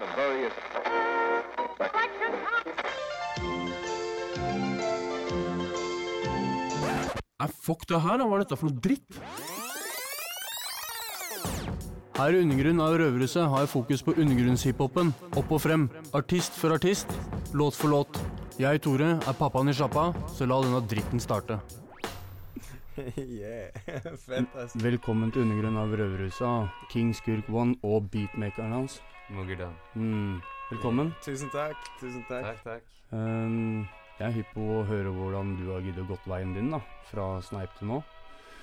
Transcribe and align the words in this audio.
of 0.00 0.08
various. 0.16 0.52
Nei, 7.40 7.48
fuck 7.48 7.86
det 7.88 8.00
her, 8.04 8.18
da. 8.20 8.26
Hva 8.28 8.36
er 8.36 8.44
dette 8.44 8.58
for 8.60 8.68
noe 8.68 8.84
dritt? 8.84 9.20
Her 12.20 12.36
i 12.36 12.40
Undergrunn 12.44 12.82
av 12.84 12.98
Røverhuset 13.00 13.46
har 13.48 13.64
jeg 13.64 13.72
fokus 13.72 14.04
på 14.04 14.12
undergrunnshiphopen. 14.12 15.14
Opp 15.40 15.54
og 15.56 15.62
frem. 15.64 15.88
Artist 16.16 16.56
for 16.60 16.76
artist. 16.76 17.12
Låt 17.56 17.78
for 17.78 17.92
låt. 17.92 18.20
Jeg, 18.60 18.82
Tore, 18.84 19.14
er 19.16 19.38
pappaen 19.38 19.72
i 19.72 19.76
sjappa, 19.76 20.10
så 20.36 20.44
la 20.44 20.58
denne 20.60 20.82
dritten 20.84 21.22
starte. 21.22 21.56
yeah. 23.16 23.72
Velkommen 24.84 25.32
til 25.32 25.46
Undergrunn 25.46 25.80
av 25.80 25.96
Røverhuset, 25.96 26.76
King 26.92 27.14
Skurk 27.16 27.48
One 27.48 27.78
og 27.80 28.10
beatmakeren 28.12 28.76
hans. 28.76 28.98
Moggerdan. 29.30 29.74
Mm. 29.94 30.40
Velkommen. 30.70 31.14
Tusen 31.24 31.50
takk. 31.50 31.76
Tusen 32.00 32.24
takk. 32.28 32.44
Takk, 32.44 32.62
takk. 32.64 32.82
Um, 33.10 33.88
jeg 34.18 34.26
er 34.28 34.36
hypp 34.36 34.54
på 34.54 34.64
å 34.78 34.84
høre 34.86 35.10
hvordan 35.14 35.56
du 35.58 35.70
har 35.72 35.84
giddet 35.86 36.08
gått 36.10 36.26
veien 36.30 36.54
din, 36.54 36.70
da. 36.74 36.80
Fra 37.10 37.26
Sneip 37.42 37.74
til 37.78 37.90
nå. 37.90 38.00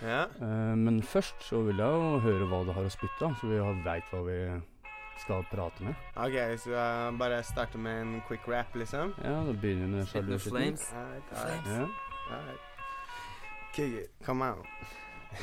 Ja. 0.03 0.25
Uh, 0.41 0.75
men 0.77 1.01
først 1.03 1.41
så 1.49 1.63
vil 1.65 1.79
jeg 1.81 2.01
jo 2.01 2.17
høre 2.23 2.49
hva 2.51 2.63
du 2.67 2.73
har 2.75 2.87
å 2.87 2.93
spytte, 2.93 3.31
så 3.39 3.49
vi 3.49 3.61
veit 3.85 4.11
hva 4.13 4.23
vi 4.27 4.39
skal 5.23 5.43
prate 5.51 5.87
med. 5.87 5.95
OK, 6.15 6.37
så 6.61 6.75
jeg 6.75 7.17
bare 7.19 7.41
starter 7.43 7.81
med 7.81 8.01
en 8.03 8.17
quick 8.27 8.47
rap, 8.47 8.75
liksom? 8.77 9.15
Ja, 9.23 9.39
da 9.47 9.55
begynner 9.55 9.87
vi 9.87 9.93
med 9.95 10.07
Spit 10.07 10.23
Flames. 10.23 10.43
sjaluskitten. 10.51 10.91
flames. 11.31 11.67
Yeah. 11.67 11.87
Right. 12.29 12.59
Kick 13.73 13.93
it. 13.93 14.11
Come 14.23 14.41
on. 14.41 14.63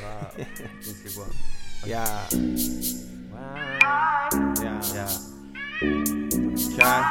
Wow. 0.01 0.31
Yeah. 1.87 2.29
Wow. 3.33 4.55
Yeah. 4.93 5.09
Okay. 5.81 7.03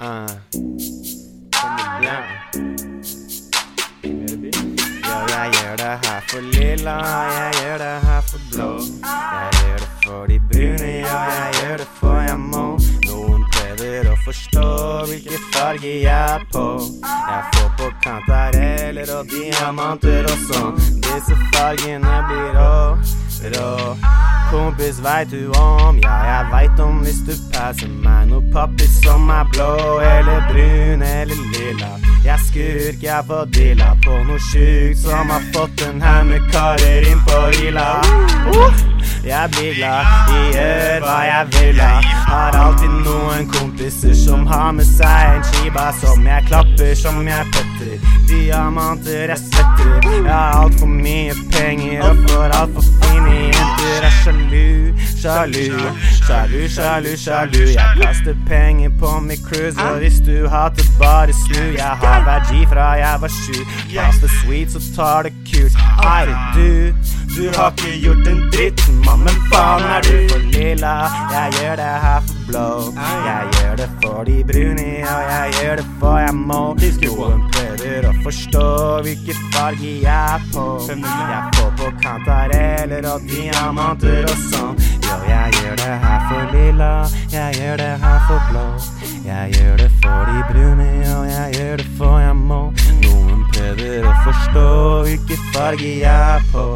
Uh. 0.00 0.28
Ja, 5.06 5.18
jeg 5.28 5.52
gjør 5.52 5.76
det 5.76 5.94
her 6.06 6.20
for 6.28 6.40
lilla, 6.40 6.96
jeg 7.36 7.52
gjør 7.60 7.78
det 7.78 8.00
her 8.06 8.20
for 8.20 8.40
blå. 8.50 8.70
Jeg 9.04 9.50
gjør 9.60 9.78
det 9.78 9.90
for 10.04 10.26
de 10.26 10.40
brune, 10.52 10.90
ja, 10.90 11.20
jeg 11.38 11.54
gjør 11.60 11.76
det 11.76 11.88
for 12.00 12.20
jeg 12.20 12.38
må. 12.38 12.66
Noen 13.06 13.46
prøver 13.54 14.10
å 14.10 14.16
forstå 14.24 14.68
hvilken 15.06 15.50
farge 15.54 15.96
jeg 16.02 16.36
er 16.36 16.46
på. 16.52 16.66
Jeg 17.06 17.42
får 17.54 17.74
på 17.78 17.90
kantareller 18.02 19.18
og 19.18 19.30
diamanter 19.30 20.32
og 20.32 20.46
sånn. 20.50 20.86
Disse 20.98 21.38
fargene 21.54 22.22
blir 22.28 22.48
rå, 22.58 22.72
rå. 23.54 24.25
Kompis, 24.50 25.00
veit 25.02 25.30
du 25.30 25.50
om? 25.58 25.98
Ja, 26.02 26.16
jeg 26.30 26.46
veit 26.52 26.80
om 26.80 27.00
hvis 27.02 27.18
du 27.26 27.32
passer 27.52 27.90
meg 27.90 28.28
noe 28.30 28.44
pappis 28.54 29.00
som 29.02 29.30
er 29.30 29.48
blå 29.50 29.70
eller 30.06 30.44
brun 30.50 31.02
eller 31.02 31.40
lilla. 31.54 31.90
Jeg 32.26 32.38
skurk, 32.46 33.02
jeg 33.02 33.26
får 33.26 33.44
dilla 33.54 33.92
på 34.04 34.20
noe 34.28 34.38
sjukt 34.50 35.02
som 35.02 35.30
har 35.34 35.42
fått 35.54 35.82
en 35.88 36.02
haug 36.02 36.30
med 36.30 36.46
karer 36.54 37.08
inn 37.10 37.22
på 37.26 37.40
Ila. 37.66 37.88
Uh, 38.46 38.80
jeg 39.26 39.50
blir 39.56 39.74
glad, 39.80 40.14
jeg 40.30 40.54
gjør 40.54 41.06
hva 41.06 41.18
jeg 41.26 41.52
vil 41.56 41.82
ha. 41.82 41.92
Har 42.30 42.58
alltid 42.62 42.96
noen 43.06 43.50
kompiser 43.50 44.14
som 44.18 44.46
har 44.46 44.70
med 44.78 44.86
seg 44.86 45.36
en 45.36 45.46
chiba 45.50 45.88
som 46.00 46.26
jeg 46.26 46.46
klapper, 46.50 46.94
som 46.98 47.22
jeg 47.26 47.50
petter. 47.78 47.98
Diamanter 48.28 49.28
jeg 49.28 49.38
svetter. 49.38 50.10
Jeg 50.12 50.32
har 50.32 50.62
altfor 50.62 50.86
mye 50.86 51.34
penger 51.52 52.02
og 52.08 52.16
får 52.28 52.56
altfor 52.60 52.82
fine 53.02 53.34
jenter. 53.34 54.02
Jeg 54.02 54.12
Er 54.12 54.12
sjalu, 54.12 54.92
sjalu, 55.22 55.64
sjalu, 56.26 56.68
sjalu, 56.68 57.16
sjalu. 57.16 57.62
Jeg 57.74 58.00
kaster 58.02 58.36
penger 58.48 58.90
på 59.00 59.20
mitt 59.20 59.42
cruise, 59.48 59.78
og 59.82 59.98
hvis 59.98 60.20
du 60.26 60.48
hater, 60.48 60.84
bare 61.00 61.32
snu. 61.32 61.62
Jeg 61.76 61.98
har 62.02 62.46
G 62.50 62.66
fra 62.70 62.92
jeg 63.00 63.20
var 63.20 63.28
sju. 63.28 63.64
Kaster 63.92 64.28
sweet, 64.42 64.72
så 64.72 64.80
tar 64.96 65.22
det 65.22 65.32
kult. 65.50 65.76
Er 66.02 66.32
du? 66.54 66.94
Du 67.36 67.50
har 67.56 67.72
ikke 67.76 68.00
gjort 68.00 68.26
en 68.28 68.40
dritt, 68.52 68.80
Mammen, 69.04 69.36
faen 69.52 69.82
er 69.82 70.00
du 70.08 70.16
for 70.32 70.38
lilla? 70.38 70.96
Jeg 71.32 71.52
gjør 71.60 71.76
det 71.76 71.92
her 72.06 72.20
for 72.26 72.35
blå. 72.46 72.92
Jeg 73.26 73.48
gjør 73.54 73.76
det 73.76 73.88
for 74.02 74.24
de 74.24 74.36
brune, 74.48 74.88
og 75.12 75.22
jeg 75.30 75.52
gjør 75.56 75.76
det 75.80 75.86
for 76.00 76.18
jeg 76.22 76.34
må. 76.34 76.62
Noen 77.02 77.42
prøver 77.54 78.08
å 78.08 78.12
forstå 78.24 78.66
hvilken 79.06 79.40
farge 79.54 79.92
jeg 80.02 80.36
er 80.36 80.46
på. 80.52 80.66
Jeg 80.88 81.42
får 81.56 81.72
på 81.80 81.90
kantareller 82.02 83.08
og 83.12 83.26
diamanter 83.30 84.28
og 84.30 84.44
sånn. 84.50 84.76
Jo, 85.06 85.16
jeg 85.28 85.56
gjør 85.60 85.80
det 85.82 85.94
her 86.04 86.26
for 86.28 86.54
lilla, 86.54 86.92
jeg 87.32 87.60
gjør 87.60 87.82
det 87.82 87.92
her 88.04 88.20
for 88.28 88.50
blå. 88.50 88.66
Jeg 89.26 89.56
gjør 89.58 89.76
det 89.82 89.90
for 90.02 90.30
de 90.30 90.44
brune, 90.52 90.90
og 91.16 91.26
jeg 91.30 91.58
gjør 91.58 91.82
det 91.82 91.88
for 91.98 92.20
jeg 92.22 92.36
må. 92.42 92.62
Noen 93.02 93.42
prøver 93.54 94.06
å 94.06 94.14
forstå 94.26 94.68
hvilken 95.08 95.50
farge 95.54 95.92
jeg 96.02 96.38
er 96.38 96.48
på. 96.54 96.66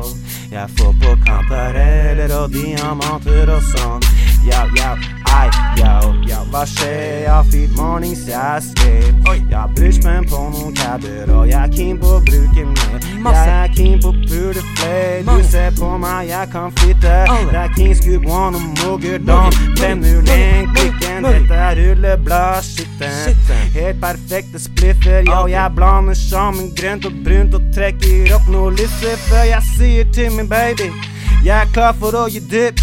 Jeg 0.50 0.66
får 0.78 0.94
på 1.02 1.14
kantareller 1.26 2.34
og 2.40 2.50
diamanter 2.54 3.54
og 3.54 3.62
sånn. 3.70 4.10
Yo, 4.40 4.64
yo, 4.74 5.19
hva 6.50 6.64
skjer? 6.66 7.28
Har 7.30 7.44
fyrt 7.50 7.74
mornings, 7.78 8.26
jeg 8.28 8.36
er 8.36 8.60
skrev. 8.60 9.08
Jeg 9.50 9.56
har 9.56 9.70
meg 10.04 10.28
på 10.30 10.40
noen 10.52 10.74
cabber, 10.76 11.30
og 11.34 11.48
jeg 11.48 11.58
er 11.60 11.72
keen 11.74 11.98
på 12.00 12.16
å 12.16 12.20
bruke 12.26 12.64
mer. 12.66 13.06
Jeg 13.20 13.52
er 13.54 13.74
keen 13.76 14.00
på 14.02 14.10
å 14.10 14.16
pule 14.26 14.64
flere. 14.78 15.22
Du 15.26 15.44
ser 15.50 15.70
på 15.78 15.90
meg, 16.02 16.30
jeg 16.30 16.50
kan 16.52 16.74
flytte. 16.80 17.14
Det 17.50 17.60
er 17.62 17.74
King 17.76 17.94
Scoop 17.98 18.26
One 18.26 18.58
og 18.58 18.66
Moggerdam. 18.80 19.60
501 19.80 20.74
klikken, 20.74 21.28
dette 21.28 21.60
er 21.68 21.80
rullebladskitten. 21.80 23.38
Helt 23.76 24.02
perfekte 24.02 24.62
spliffer, 24.62 25.22
yo, 25.28 25.44
jeg 25.50 25.76
blander 25.76 26.18
sammen 26.18 26.72
grønt 26.78 27.06
og 27.06 27.22
brunt 27.24 27.54
og 27.58 27.70
trekker 27.76 28.34
opp 28.36 28.50
noe 28.50 28.74
lyset 28.74 29.28
før 29.28 29.46
jeg 29.52 29.72
sier 29.74 30.12
til 30.16 30.34
min 30.34 30.50
baby. 30.50 30.90
Jeg 31.44 31.56
er 31.56 31.68
klar 31.72 31.94
for 31.96 32.12
å 32.12 32.26
gi 32.28 32.40
dypp. 32.50 32.82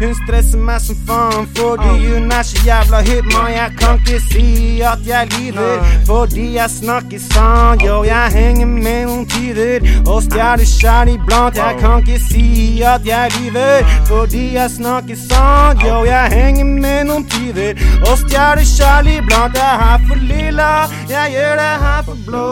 Hun 0.00 0.14
stresser 0.18 0.58
meg 0.58 0.80
som 0.82 0.96
faen 1.06 1.44
fordi 1.54 1.92
hun 2.08 2.32
er 2.34 2.42
så 2.42 2.62
jævla 2.66 3.00
hypp. 3.06 3.28
Men 3.30 3.52
jeg 3.54 3.74
kan 3.78 4.00
ikke 4.00 4.18
si 4.24 4.46
at 4.82 5.04
jeg 5.06 5.30
lyver, 5.36 5.84
fordi 6.08 6.46
jeg 6.56 6.70
snakker 6.74 7.22
sant. 7.22 7.84
Yo, 7.86 8.00
jeg 8.08 8.34
henger 8.34 8.66
med 8.66 9.06
noen 9.06 9.28
tider 9.30 9.86
og 10.08 10.24
stjeler 10.26 10.66
sjæl 10.66 11.12
iblant. 11.14 11.60
Jeg 11.60 11.78
kan 11.82 12.02
ikke 12.02 12.18
si 12.26 12.48
at 12.94 13.06
jeg 13.06 13.30
lyver, 13.38 13.86
fordi 14.10 14.44
jeg 14.56 14.74
snakker 14.74 15.20
sant. 15.20 15.86
Yo, 15.86 16.02
jeg 16.08 16.34
henger 16.34 16.66
med 16.66 17.12
noen 17.12 17.28
tyver 17.30 17.78
og 18.08 18.18
stjeler 18.24 18.66
sjæl 18.74 19.12
iblant. 19.18 19.54
Jeg 19.54 19.70
er 19.70 19.78
her 19.84 20.08
for 20.08 20.26
lilla, 20.32 20.72
jeg 21.14 21.36
gjør 21.36 21.54
det 21.62 21.70
her 21.86 22.02
for 22.10 22.26
blå. 22.26 22.50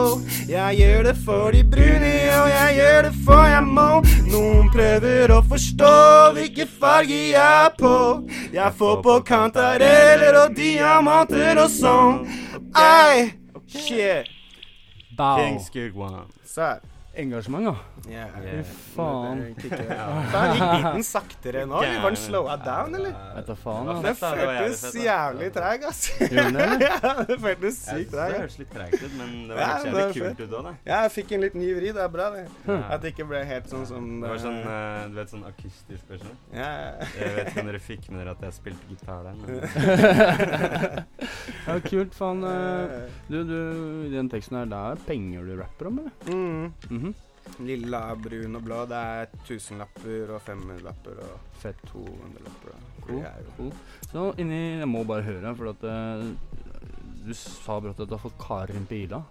Jeg 0.52 0.78
gjør 0.78 1.02
det 1.02 1.16
for 1.24 1.50
de 1.50 1.64
brune, 1.74 2.14
og 2.38 2.48
jeg 2.50 2.74
gjør 2.78 3.02
det 3.08 3.12
for 3.26 3.44
jeg 3.50 3.62
må. 3.66 3.90
Noen 4.32 4.70
prøver 4.74 5.11
å 5.52 5.56
forstå 5.56 6.32
hvilken 6.32 6.68
farge 6.80 7.16
jeg 7.32 7.36
er 7.36 7.74
på. 7.76 7.94
Jeg 8.52 8.72
får 8.78 9.02
på 9.04 9.16
kantareller 9.28 10.38
og 10.46 10.54
diamanter 10.56 11.60
og 11.60 11.68
sånn. 11.70 12.22
Ei, 12.78 13.32
shit. 13.68 14.30
Bow. 15.16 15.36
King. 15.36 15.60
Sær. 16.48 16.80
Engasjement, 17.12 17.68
da. 17.68 17.91
Yeah. 18.08 18.28
Yeah. 18.42 18.64
Faen. 18.96 19.54
Faen, 19.54 20.52
gikk 20.58 20.72
biten 20.72 21.04
saktere 21.06 21.60
nå? 21.70 21.78
Var 21.82 22.10
den 22.10 22.16
slowa 22.18 22.56
down, 22.58 22.94
eller? 22.98 23.12
Vet 23.36 23.46
da 23.46 23.54
faen, 23.54 23.86
Den. 24.02 24.16
Føltes 24.18 24.82
jævlig 24.98 25.52
treg, 25.54 25.84
ass. 25.86 26.00
Gjorde 26.18 26.50
den 26.56 26.74
det. 26.82 26.88
Ja, 26.88 27.12
det 27.28 27.36
føltes 27.44 27.78
sykt 27.86 28.10
treg. 28.12 28.32
det 28.34 28.40
høres 28.42 28.56
litt 28.58 28.72
tregt 28.74 28.98
ut, 29.04 29.14
men 29.20 29.28
det 29.48 29.54
var 29.54 29.62
Ja, 29.62 29.66
jævlig 29.86 30.06
kult 30.18 30.40
ut 30.42 30.56
òg, 30.58 30.62
da. 30.68 30.72
Ja, 30.90 30.98
jeg 31.06 31.12
fikk 31.18 31.28
en 31.38 31.42
liten 31.46 31.62
ny 31.62 31.70
vri. 31.78 31.88
Det 31.94 32.02
er 32.02 32.10
bra, 32.18 32.26
det. 32.34 32.42
At 32.74 32.98
det 33.06 33.12
ikke 33.14 33.28
ble 33.30 33.40
helt 33.52 33.66
sånn 33.70 33.86
som 33.88 34.02
Det 34.24 34.28
var 34.34 34.42
sånn, 34.48 34.58
eh, 34.74 35.00
du 35.12 35.16
vet, 35.20 35.30
sånn 35.36 35.46
akustisk 35.52 36.10
versjon. 36.12 36.36
Ja. 36.58 36.72
Jeg 37.16 37.30
vet 37.38 37.46
ikke 37.52 37.62
om 37.66 37.70
dere 37.72 37.82
fikk 37.86 38.02
med 38.10 38.16
dere 38.24 38.34
at 38.34 38.42
jeg 38.48 38.52
spilte 38.58 38.84
gitar 38.90 39.22
der, 39.28 39.34
men 39.38 39.46
Ja, 41.66 41.76
kult, 41.86 42.14
faen. 42.18 42.42
eh. 42.44 43.10
Du, 43.30 43.38
du, 43.46 43.58
i 44.08 44.12
den 44.14 44.28
teksten 44.32 44.58
her, 44.58 44.66
det 44.70 44.78
er 44.92 44.96
penger 45.06 45.46
du 45.46 45.52
rapper 45.62 45.84
om, 45.92 45.96
eller? 46.02 46.14
Mm. 46.32 46.72
Mhm. 46.90 47.12
Lilla, 47.60 48.00
brun 48.16 48.56
og 48.58 48.64
blå. 48.64 48.80
Det 48.90 48.98
er 48.98 49.30
tusenlapper 49.46 50.32
og 50.34 50.42
femhundrelapper 50.46 51.20
og 51.26 51.52
Fett. 51.62 51.82
200-lapper. 51.92 52.72
og 52.74 53.06
Cool. 53.06 53.22
cool. 53.56 53.72
Så 54.10 54.24
inni 54.38 54.78
Jeg 54.78 54.88
må 54.88 55.04
bare 55.04 55.22
høre, 55.26 55.54
for 55.58 55.72
at 55.72 55.84
uh, 55.84 56.24
du 57.26 57.32
sa 57.34 57.78
brått 57.82 58.00
at 58.02 58.08
du 58.10 58.16
har 58.16 58.22
fått 58.22 58.38
karer 58.40 58.76
inn 58.78 58.86
på 58.88 58.98
Ila. 59.04 59.22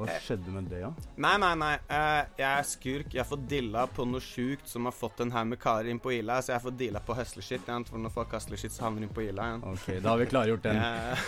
Hva 0.00 0.08
Eh. 0.10 0.20
skjedde 0.24 0.48
med 0.54 0.64
det, 0.70 0.80
da? 0.82 0.90
Nei, 1.16 1.36
nei, 1.42 1.54
nei. 1.60 1.74
eh, 1.88 2.24
jeg 2.38 2.48
er 2.58 2.62
skurk. 2.64 3.12
Jeg 3.14 3.26
får 3.28 3.40
dilla 3.48 3.86
på 3.86 4.06
noe 4.08 4.20
sjukt 4.24 4.66
som 4.68 4.84
har 4.88 4.92
fått 4.96 5.20
en 5.20 5.30
haug 5.34 5.46
med 5.52 5.58
karer 5.60 5.90
inn 5.92 5.98
på 6.00 6.12
Ila. 6.16 6.38
Så 6.40 6.52
jeg 6.54 6.62
får 6.64 6.76
dilla 6.78 7.00
på 7.04 7.14
hustlershit. 7.18 7.62
igjen, 7.68 7.84
For 7.86 7.98
når 7.98 8.10
folk 8.14 8.32
hustler 8.32 8.56
shit, 8.56 8.72
så 8.72 8.82
havner 8.88 9.00
de 9.06 9.08
på 9.12 9.22
Ila 9.28 9.42
igjen. 9.50 9.62
Ok, 9.74 9.86
da 10.02 10.08
har 10.08 10.18
vi 10.18 10.26
klargjort 10.26 10.62
den. 10.62 10.76
Ja. 10.76 10.82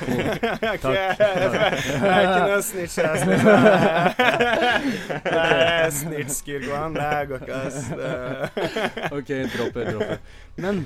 jeg 0.09 0.73
er 0.73 0.77
Takk. 0.83 0.95
jeg 0.97 2.11
er 2.11 2.23
ikke 2.27 2.49
noe 2.49 2.63
snitch. 2.63 2.97
Jeg 2.99 3.07
er 3.13 3.17
snitch. 3.23 3.45
Det 5.25 5.93
snitch-skurk, 6.01 6.69
mann. 6.73 6.95
Det 6.95 7.29
går 7.29 7.39
ikke, 7.43 7.55
ass. 7.55 7.79
Ok, 9.17 9.29
dropp 9.57 9.75
det, 9.75 9.87
dropp 9.93 10.09
det. 10.09 10.21
Men 10.57 10.85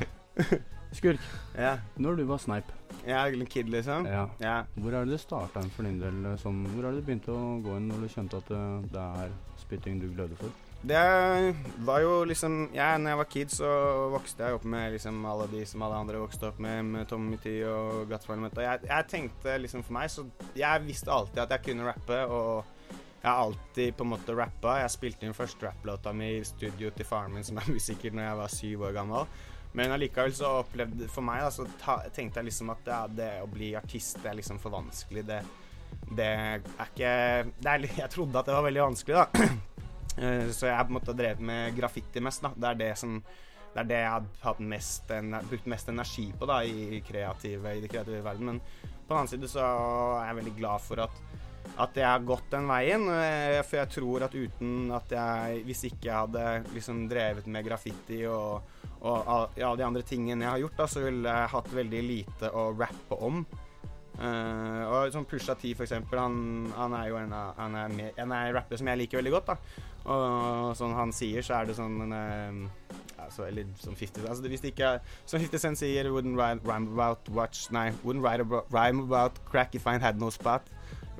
Skurk, 0.92 1.20
Ja. 1.56 1.78
når 1.98 2.16
du 2.16 2.24
var 2.24 2.38
sneip, 2.38 2.64
en 3.06 3.46
kid, 3.46 3.68
liksom. 3.68 4.06
ja. 4.06 4.28
Ja. 4.40 4.62
hvor 4.76 4.92
er 4.94 5.04
det 5.04 5.12
det 5.16 5.20
starta 5.20 5.62
for 5.74 5.82
din 5.82 5.98
del? 6.00 6.24
eh, 6.32 6.36
Sånn, 6.36 6.66
hvor 6.72 6.84
er 6.86 6.92
det 6.92 7.04
det 7.04 7.06
begynte 7.06 7.32
å 7.34 7.62
gå 7.62 7.76
inn 7.76 7.88
når 7.88 8.00
du 8.06 8.08
skjønte 8.08 8.36
at 8.38 8.48
det, 8.48 8.92
det 8.92 9.02
er 9.24 9.34
spytting 9.58 10.00
du 10.00 10.08
gløder 10.14 10.36
for? 10.36 10.50
Det 10.86 11.54
var 11.86 12.00
jo 12.04 12.24
liksom 12.28 12.68
ja, 12.74 12.92
når 12.98 13.10
jeg 13.10 13.18
var 13.18 13.28
kid, 13.32 13.50
så 13.50 13.68
vokste 14.12 14.44
jeg 14.44 14.54
opp 14.58 14.64
med 14.64 14.92
liksom 14.92 15.24
alle 15.26 15.46
de 15.50 15.64
som 15.66 15.82
alle 15.82 15.96
andre 16.02 16.20
vokste 16.20 16.50
opp 16.50 16.58
med, 16.62 16.84
med 16.84 17.08
Tommy 17.08 17.36
T 17.42 17.56
og. 17.66 18.12
Og 18.12 18.62
jeg, 18.62 18.80
jeg 18.86 19.06
tenkte 19.08 19.56
liksom 19.58 19.82
for 19.82 19.96
meg 19.96 20.10
Så 20.12 20.26
jeg 20.54 20.84
visste 20.86 21.10
alltid 21.10 21.42
at 21.42 21.50
jeg 21.56 21.64
kunne 21.70 21.88
rappe, 21.88 22.20
og 22.26 22.64
jeg 23.22 23.30
har 23.32 23.40
alltid 23.42 23.96
på 23.96 24.04
en 24.04 24.12
måte 24.12 24.36
rappa. 24.36 24.76
Jeg 24.84 24.90
spilte 24.94 25.26
inn 25.26 25.34
første 25.34 25.66
rapplåta 25.66 26.12
mi 26.14 26.36
i 26.36 26.44
studio 26.46 26.90
til 26.94 27.08
faren 27.08 27.34
min, 27.34 27.42
som 27.44 27.58
er 27.58 27.72
musiker, 27.72 28.12
når 28.14 28.22
jeg 28.28 28.36
var 28.44 28.54
syv 28.54 28.82
år 28.86 28.92
gammel. 29.00 29.26
Men 29.76 29.92
allikevel 29.92 30.32
så 30.32 30.50
opplevde 30.62 31.08
For 31.12 31.20
meg 31.26 31.42
da, 31.44 31.50
så 31.52 31.66
ta, 31.80 31.98
tenkte 32.16 32.40
jeg 32.40 32.48
liksom 32.48 32.70
at 32.72 32.86
ja, 32.88 33.00
det 33.12 33.30
å 33.44 33.48
bli 33.52 33.74
artist 33.76 34.22
det 34.22 34.30
er 34.30 34.38
liksom 34.40 34.60
for 34.62 34.72
vanskelig. 34.72 35.24
Det, 35.28 35.40
det 36.16 36.28
er 36.32 36.62
ikke 36.86 37.10
det 37.60 37.72
er, 37.74 37.84
Jeg 37.98 38.12
trodde 38.14 38.40
at 38.40 38.48
det 38.48 38.56
var 38.56 38.64
veldig 38.70 38.86
vanskelig, 38.90 39.24
da. 39.24 39.48
Eh, 40.16 40.46
Så 40.48 40.64
jeg 40.64 40.72
har 40.78 40.86
på 40.88 40.94
en 40.94 40.96
måte 40.96 41.12
drevet 41.12 41.42
med 41.44 41.74
graffiti 41.76 42.22
mest. 42.24 42.40
da. 42.40 42.48
Det 42.56 42.68
er 42.70 42.78
det 42.86 42.92
som 42.96 43.18
det 43.76 43.82
er 43.82 43.88
det 43.90 43.96
jeg 44.00 44.08
har 44.14 44.28
hatt 44.46 44.60
mest, 44.64 45.10
brukt 45.50 45.66
mest 45.68 45.90
energi 45.92 46.22
på 46.40 46.46
da, 46.48 46.62
i, 46.64 47.02
kreative, 47.04 47.74
i 47.76 47.82
det 47.82 47.90
kreative 47.92 48.22
verden. 48.24 48.46
Men 48.48 48.60
på 48.62 49.10
den 49.10 49.18
annen 49.18 49.28
side 49.28 49.50
så 49.52 49.60
er 50.22 50.30
jeg 50.30 50.38
veldig 50.38 50.54
glad 50.56 50.80
for 50.86 51.02
at, 51.04 51.18
at 51.84 52.00
jeg 52.00 52.08
har 52.08 52.24
gått 52.24 52.48
den 52.54 52.64
veien. 52.70 53.04
eh, 53.12 53.58
For 53.68 53.82
jeg 53.82 53.92
tror 53.98 54.24
at 54.24 54.38
uten 54.38 54.88
at 54.96 55.12
jeg 55.12 55.60
Hvis 55.68 55.84
ikke 55.90 56.08
jeg 56.08 56.16
hadde 56.22 56.46
liksom 56.72 57.04
drevet 57.12 57.52
med 57.52 57.68
graffiti 57.68 58.22
og, 58.24 58.72
og 59.00 59.28
av, 59.28 59.46
ja, 59.58 59.70
de 59.76 59.84
andre 59.86 60.02
tingene 60.06 60.46
jeg 60.46 60.52
har 60.52 60.62
gjort, 60.64 60.76
da, 60.78 60.88
så 60.90 61.04
ville 61.04 61.36
jeg 61.38 61.52
hatt 61.52 61.72
veldig 61.76 62.02
lite 62.06 62.50
å 62.56 62.68
rappe 62.76 63.18
om. 63.28 63.44
Uh, 64.16 64.82
og 64.88 65.12
sånn 65.12 65.26
Pusha 65.28 65.52
T, 65.60 65.74
for 65.76 65.84
eksempel, 65.84 66.16
han, 66.22 66.36
han 66.72 66.94
er 66.96 67.10
jo 67.10 67.18
en 67.20 67.34
Han 67.36 67.74
er, 67.76 67.90
med, 67.92 68.14
en 68.16 68.32
er 68.32 68.54
rapper 68.56 68.80
som 68.80 68.88
jeg 68.88 69.02
liker 69.02 69.20
veldig 69.20 69.34
godt. 69.34 69.50
da 69.50 69.82
Og 70.14 70.70
sånn 70.78 70.94
han 70.96 71.12
sier, 71.12 71.44
så 71.44 71.58
er 71.58 71.68
det 71.68 71.76
sånn 71.76 71.98
en, 72.06 72.14
eh, 72.16 72.96
altså, 73.26 73.44
Eller 73.44 73.68
sånn 73.82 73.98
50 73.98 74.24
altså, 74.24 74.40
det, 74.40 74.54
Hvis 74.54 74.64
det 74.64 74.72
ikke 74.72 74.94
er 74.94 75.12
Som 75.28 75.44
50 75.44 75.60
Cent 75.66 75.82
sier 75.82 76.08
Wouldn't 76.14 76.40
rhyme, 76.40 76.88
about 76.96 77.28
watch 77.36 77.68
Nei, 77.76 77.90
wouldn't 78.06 78.24
write 78.24 78.40
about, 78.40 78.72
rhyme 78.72 79.04
about 79.04 79.36
crack 79.44 79.76
if 79.76 79.84
I 79.84 79.98
had 80.00 80.16
no 80.16 80.30
spot. 80.32 80.64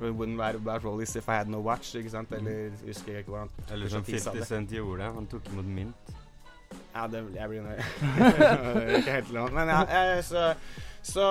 Wouldn't 0.01 0.41
write 0.41 0.57
about 0.57 0.83
rollies 0.83 1.15
if 1.15 1.29
I 1.29 1.37
had 1.37 1.49
no 1.49 1.61
watch. 1.61 1.93
Ikke 1.95 2.09
sant? 2.09 2.33
Eller 2.33 2.73
husker 2.85 3.13
jeg 3.13 3.25
ikke 3.25 3.35
hvordan 3.35 3.49
Eller 3.73 3.93
som 3.93 4.05
50. 4.05 4.45
Cent 4.45 4.73
gjorde. 4.73 5.13
Han 5.13 5.29
tok 5.29 5.53
imot 5.53 5.65
mynt. 5.65 6.16
Ja, 6.97 7.05
det, 7.11 7.23
jeg 7.35 7.51
blir 7.51 7.65
nøye. 7.65 7.87
Ikke 8.99 9.17
helt 9.19 9.33
lov. 9.35 9.53
Men 9.53 9.69
ja, 9.69 9.81
så, 10.25 10.49
så 11.05 11.27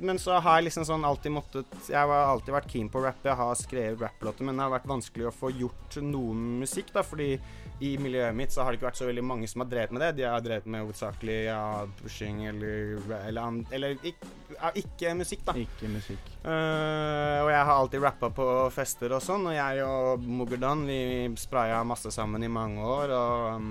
Men 0.00 0.20
så 0.22 0.38
har 0.40 0.58
jeg 0.58 0.70
liksom 0.70 0.86
sånn 0.88 1.04
alltid 1.06 1.34
måttet 1.34 1.90
Jeg 1.90 2.00
har 2.00 2.32
alltid 2.32 2.56
vært 2.56 2.72
keen 2.72 2.88
på 2.92 3.02
å 3.02 3.06
rappe. 3.08 3.28
Jeg 3.28 3.38
har 3.38 3.60
skrevet 3.60 4.06
rapplåter, 4.08 4.48
men 4.48 4.56
det 4.56 4.66
har 4.66 4.76
vært 4.78 4.88
vanskelig 4.88 5.28
å 5.28 5.34
få 5.34 5.52
gjort 5.54 6.00
noen 6.04 6.60
musikk, 6.64 6.94
da, 6.96 7.04
fordi 7.06 7.34
i 7.78 7.92
miljøet 8.02 8.34
mitt 8.34 8.50
så 8.50 8.64
har 8.64 8.72
det 8.72 8.80
ikke 8.80 8.88
vært 8.88 8.98
så 8.98 9.06
veldig 9.06 9.22
mange 9.22 9.48
som 9.50 9.62
har 9.62 9.68
drevet 9.70 9.92
med 9.94 10.02
det. 10.02 10.08
De 10.18 10.24
har 10.26 10.42
drevet 10.42 10.66
med 10.66 10.82
hovedsakelig 10.82 11.36
ja, 11.46 11.60
pushing 12.00 12.40
eller 12.50 12.98
Eller, 13.20 13.60
eller 13.70 14.08
ikke, 14.10 14.32
ikke 14.80 15.12
musikk, 15.14 15.44
da. 15.46 15.54
Ikke 15.62 15.90
musikk. 15.92 16.32
Uh, 16.42 17.44
og 17.44 17.52
jeg 17.52 17.62
har 17.68 17.74
alltid 17.76 18.02
rappa 18.02 18.32
på 18.34 18.48
fester 18.74 19.14
og 19.14 19.22
sånn, 19.22 19.46
og 19.52 19.54
jeg 19.54 19.84
og 19.86 20.26
Mogerdan 20.26 20.82
vi 20.88 21.00
spraya 21.38 21.84
masse 21.86 22.10
sammen 22.14 22.42
i 22.42 22.50
mange 22.50 22.82
år. 22.82 23.14
Og 23.14 23.62
um, 23.62 23.70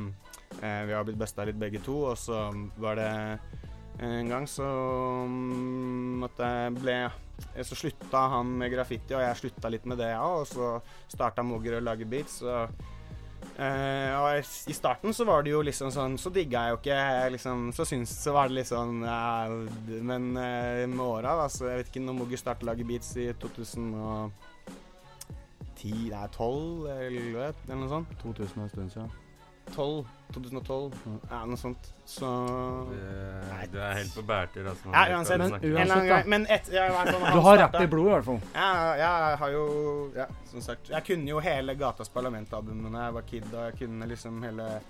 vi 0.58 0.94
har 0.96 1.04
blitt 1.06 1.20
busta 1.20 1.46
litt 1.46 1.60
begge 1.60 1.82
to, 1.86 2.00
og 2.12 2.18
så 2.18 2.48
var 2.82 2.98
det 2.98 3.12
en 4.00 4.30
gang 4.30 4.46
så 4.50 4.66
måtte 6.22 6.46
jeg 6.46 6.74
ble 6.78 6.98
Så 7.66 7.78
slutta 7.78 8.28
han 8.34 8.52
med 8.60 8.72
graffiti, 8.74 9.16
og 9.18 9.24
jeg 9.24 9.40
slutta 9.40 9.72
litt 9.74 9.86
med 9.90 9.98
det, 10.02 10.12
ja, 10.14 10.22
og 10.22 10.46
så 10.50 10.78
starta 11.10 11.46
Moger 11.46 11.78
å 11.78 11.84
lage 11.86 12.06
beats. 12.10 12.42
Og, 12.46 12.86
Uh, 13.58 14.14
og 14.18 14.70
i 14.70 14.74
starten 14.76 15.14
så 15.14 15.26
var 15.26 15.42
det 15.46 15.50
jo 15.50 15.64
liksom 15.66 15.90
sånn 15.94 16.18
Så 16.22 16.30
digga 16.34 16.64
jeg 16.66 16.74
jo 16.74 16.78
ikke 16.78 16.98
liksom 17.34 17.72
Så 17.74 17.86
syns 17.90 18.12
Så 18.22 18.34
var 18.36 18.50
det 18.50 18.58
litt 18.60 18.70
sånn 18.70 19.02
uh, 19.02 19.54
Men 19.88 20.28
uh, 20.38 20.84
med 20.90 21.02
åra, 21.02 21.34
da, 21.40 21.48
så 21.50 21.66
jeg 21.72 21.80
vet 21.80 21.90
ikke 21.90 22.04
når 22.06 22.18
Moger 22.20 22.42
starta 22.42 22.66
å 22.66 22.70
lage 22.70 22.86
beats 22.86 23.16
i 23.18 23.32
2010 23.42 24.30
Nei, 26.12 26.28
12 26.34 26.86
eller, 26.98 27.26
eller 27.40 27.82
noe 27.82 27.90
sånt. 27.90 28.14
2000 28.22 28.46
er 28.58 28.64
en 28.66 28.72
stund 28.74 28.94
siden. 28.94 29.12
12. 29.76 30.06
2012. 30.34 30.92
Ja, 31.30 31.46
noe 31.48 31.58
sånt. 31.58 31.92
Så 32.06 32.28
Det- 32.90 33.72
Du 33.72 33.78
er 33.80 33.94
helt 33.94 34.14
på 34.16 34.22
bærtur, 34.28 34.68
altså. 34.70 34.92
Ja, 34.92 35.18
uansett. 35.18 35.38
Men 35.40 35.52
uansett, 35.52 36.10
da. 36.10 36.24
Men 36.26 36.48
et, 36.50 36.70
ja, 36.72 36.88
når 37.06 37.34
Du 37.34 37.40
har 37.42 37.58
rapp 37.58 37.76
i 37.82 37.88
blodet, 37.88 38.08
i 38.08 38.14
hvert 38.14 38.26
fall. 38.26 38.42
Ja, 38.54 38.96
ja, 38.96 39.30
jeg 39.30 39.38
har 39.38 39.50
jo 39.52 40.12
Ja, 40.16 40.26
som 40.52 40.62
sagt. 40.62 40.90
Jeg 40.90 41.04
kunne 41.06 41.28
jo 41.30 41.40
hele 41.40 41.76
Gatas 41.76 42.10
Parlament-albumet 42.10 42.92
da 42.92 43.06
jeg 43.06 43.14
var 43.14 43.22
kid, 43.22 43.54
og 43.54 43.64
jeg 43.72 43.80
kunne 43.80 44.08
liksom 44.08 44.44
hele 44.44 44.82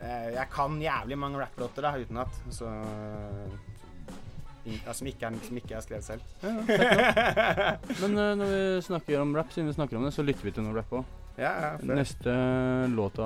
eh, 0.00 0.34
Jeg 0.34 0.46
kan 0.50 0.80
jævlig 0.80 1.18
mange 1.18 1.38
rapplåter 1.38 2.00
utenat, 2.00 2.28
så 2.50 2.66
ja, 4.86 4.92
som, 4.92 5.06
ikke 5.06 5.26
er, 5.26 5.38
som 5.42 5.56
ikke 5.56 5.74
er 5.74 5.80
skrevet 5.80 6.04
selv. 6.04 6.20
Ja, 6.42 6.48
ja. 6.48 7.76
Men 8.02 8.18
uh, 8.18 8.34
når 8.36 8.44
vi 8.52 8.82
snakker 8.82 9.20
om 9.20 9.36
rap, 9.36 9.52
siden 9.52 9.68
vi 9.70 9.72
snakker 9.78 9.96
om 9.96 10.04
det, 10.04 10.12
så 10.14 10.22
lytter 10.22 10.44
vi 10.44 10.50
til 10.50 10.66
noe 10.66 10.76
rap 10.76 10.92
òg. 10.92 11.04
Ja, 11.38 11.52
ja. 11.62 11.94
Neste 11.94 12.32
låta 12.90 13.22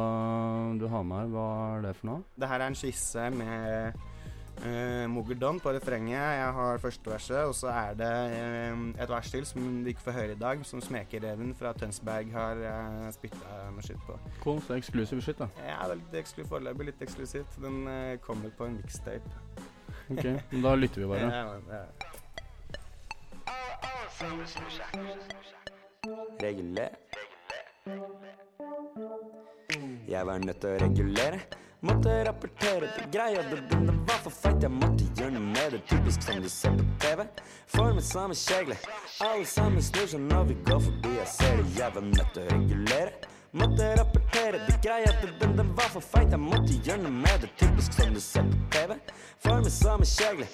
du 0.78 0.86
har 0.86 1.02
med 1.02 1.18
her, 1.18 1.28
hva 1.32 1.44
er 1.78 1.86
det 1.86 1.92
for 1.96 2.10
noe? 2.10 2.24
Det 2.36 2.48
her 2.50 2.60
er 2.60 2.68
en 2.68 2.76
skisse 2.76 3.22
med 3.32 3.96
uh, 4.60 5.06
Mogerdon 5.08 5.60
på 5.64 5.72
refrenget. 5.72 6.20
Jeg 6.20 6.50
har 6.58 6.82
første 6.82 7.10
verset, 7.10 7.40
og 7.48 7.54
så 7.56 7.72
er 7.72 7.96
det 7.96 8.10
uh, 8.36 8.82
et 9.00 9.14
vers 9.14 9.32
til 9.32 9.46
som 9.48 9.64
du 9.80 9.88
ikke 9.88 10.04
får 10.04 10.18
høre 10.18 10.36
i 10.36 10.40
dag, 10.42 10.60
som 10.68 10.84
Smekereven 10.84 11.54
fra 11.56 11.72
Tønsberg 11.72 12.34
har 12.36 12.60
uh, 12.60 13.08
spytta 13.16 13.62
noe 13.72 13.86
skitt 13.86 14.04
på. 14.04 14.18
Cool, 14.44 14.60
så 14.66 14.76
eksklusiv 14.76 15.24
skitt, 15.24 15.40
da. 15.40 15.48
Ja, 15.64 15.80
det 15.88 15.96
er 15.96 16.02
litt 16.04 16.20
eksklusiv 16.20 16.52
foreløpig 16.52 16.90
litt 16.90 17.06
eksklusivt. 17.08 17.60
Den 17.64 17.86
uh, 17.88 18.18
kommer 18.26 18.52
på 18.58 18.68
en 18.68 18.76
mixtape. 18.82 19.24
Ok, 20.12 20.26
Da 20.60 20.76
lytter 20.76 21.06
vi 21.06 21.14
bare. 21.14 21.32
Ja, 21.40 21.78
ja. 21.78 21.86
reguler. 26.42 26.88
Jeg 30.08 30.26
var 30.26 30.38
nødt 30.38 30.60
til 30.62 30.70
å 30.70 30.78
regulere. 30.78 31.38
Måtte 31.82 32.12
rapportere 32.28 32.90
til 32.94 33.08
greia, 33.10 33.42
det 33.50 33.58
var 34.06 34.20
for 34.22 34.30
feit. 34.30 34.62
Jeg 34.62 34.70
måtte 34.70 35.08
gjøre 35.18 35.32
noe 35.34 35.48
med 35.48 35.74
det, 35.74 35.80
typisk 35.90 36.22
som 36.22 36.38
du 36.44 36.48
ser 36.52 36.76
på 36.78 36.84
TV. 37.02 37.24
For 37.74 37.90
med 37.96 38.06
samme 38.06 38.36
kjegle, 38.38 38.76
alle 39.18 39.48
sammen 39.50 39.82
snur 39.82 40.06
seg 40.12 40.22
når 40.28 40.46
vi 40.52 40.58
går 40.68 40.84
forbi. 40.86 41.16
Jeg 41.16 41.32
ser 41.32 41.56
det, 41.58 41.66
jeg 41.80 41.96
var 41.96 42.06
nødt 42.12 42.30
til 42.36 42.44
å 42.44 42.52
regulere. 42.52 43.32
Måtte 43.64 43.90
rapportere 43.98 44.62
til 44.68 44.78
greia, 44.86 45.10
det 45.42 45.66
var 45.74 45.90
for 45.96 46.08
feit. 46.12 46.30
Jeg 46.30 46.44
måtte 46.44 46.78
gjøre 46.86 47.02
noe 47.02 47.18
med 47.18 47.42
det, 47.42 47.50
typisk 47.58 47.98
som 47.98 48.14
du 48.14 48.22
ser 48.22 48.46
på 48.54 48.62
TV. 48.78 48.96
For 49.42 49.66
med 49.66 49.74
samme 49.80 50.06
kjegle, 50.06 50.46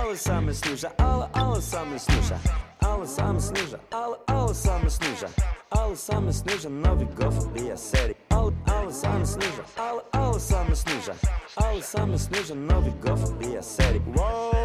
alle 0.00 0.16
sammen 0.16 0.60
snur 0.64 0.80
seg, 0.86 1.06
alle, 1.10 1.28
alle 1.44 1.60
sammen 1.60 2.00
snur 2.08 2.28
seg. 2.32 2.69
Alle 2.82 3.06
sammen 3.06 3.40
snur 3.40 3.78
alle, 3.90 4.16
alle 4.26 4.54
sammen 4.54 4.90
snur. 4.90 5.28
Alle 5.70 5.96
sammen 5.96 6.32
snur 6.32 6.70
når 6.70 6.94
vi 6.94 7.06
går 7.16 7.30
forbi, 7.30 7.68
jeg 7.68 7.78
ser. 7.78 8.12
Alle, 8.30 8.52
alle 8.66 8.92
sammen 8.92 9.26
snur 9.26 9.64
alle, 9.78 10.00
alle 10.12 10.40
sammen 10.40 10.76
snur. 10.76 11.14
Alle 11.56 11.82
sammen 11.82 12.18
snur 12.18 12.54
når 12.54 12.80
vi 12.80 12.92
går 13.02 13.16
forbi, 13.16 13.54
jeg 13.54 13.64
ser. 13.64 14.00
Wow! 14.16 14.60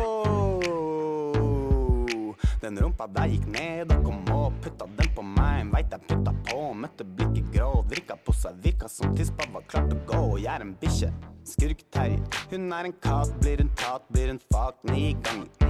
Den 2.61 2.79
rumpa 2.83 3.05
der 3.13 3.27
gikk 3.29 3.45
ned 3.53 3.91
og 3.93 4.05
kom 4.07 4.23
opp, 4.33 4.53
putta 4.63 4.85
den 4.97 5.11
på 5.15 5.21
meg. 5.21 5.67
Veit 5.73 5.91
jeg 5.93 6.01
putta 6.09 6.33
på, 6.47 6.61
møtte 6.73 7.05
blikket 7.05 7.51
grå. 7.53 7.83
Vrikka 7.91 8.17
på 8.25 8.33
seg, 8.33 8.57
virka 8.63 8.89
som 8.89 9.13
tispa 9.17 9.45
var 9.53 9.67
klart 9.69 9.93
å 9.93 9.99
gå. 10.09 10.23
Jeg 10.41 10.53
er 10.55 10.65
en 10.65 10.73
bikkje, 10.81 11.11
skurk-Terje. 11.51 12.23
Hun 12.49 12.71
er 12.73 12.89
en 12.89 12.97
kat, 13.05 13.35
blir 13.43 13.61
hun 13.61 13.71
tatt, 13.77 14.09
blir 14.09 14.33
hun 14.33 14.41
fuck 14.49 14.81
ni 14.89 15.13
ganger. 15.21 15.64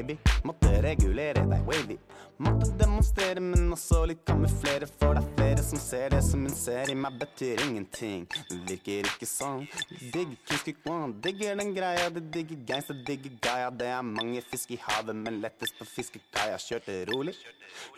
Baby, 0.00 0.14
måtte 0.48 0.68
regulere 0.80 1.42
deg 1.44 1.66
wavy. 1.68 1.96
Måtte 2.40 2.70
demonstrere, 2.80 3.40
men 3.44 3.66
også 3.74 3.98
litt 4.08 4.22
kamuflere. 4.24 4.86
For 4.88 5.12
det 5.12 5.20
er 5.20 5.34
flere 5.36 5.64
som 5.66 5.82
ser 5.82 6.14
det 6.14 6.20
som 6.24 6.46
hun 6.46 6.54
ser 6.56 6.88
i 6.88 6.94
meg, 6.96 7.18
betyr 7.20 7.60
ingenting. 7.66 8.22
Virker 8.70 9.10
ikke 9.10 9.28
sånn. 9.28 9.66
Digg 10.14 10.32
Kiski 10.48 10.72
One. 10.88 11.18
digger 11.20 11.60
den 11.60 11.74
greia. 11.76 12.08
Det 12.14 12.22
digger 12.32 12.62
gangsta, 12.70 12.96
digger 13.10 13.36
gaia. 13.44 13.68
Det 13.68 13.90
er 13.92 14.00
mange 14.06 14.40
fisk 14.40 14.72
i 14.72 14.80
havet, 14.86 15.20
men 15.20 15.42
lettest 15.44 15.76
på 15.76 15.84
fiskekaia. 15.84 16.56
Kjørte 16.56 16.96
rolig, 17.12 17.36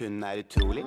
hun 0.01 0.27
er 0.27 0.43
utrolig. 0.43 0.83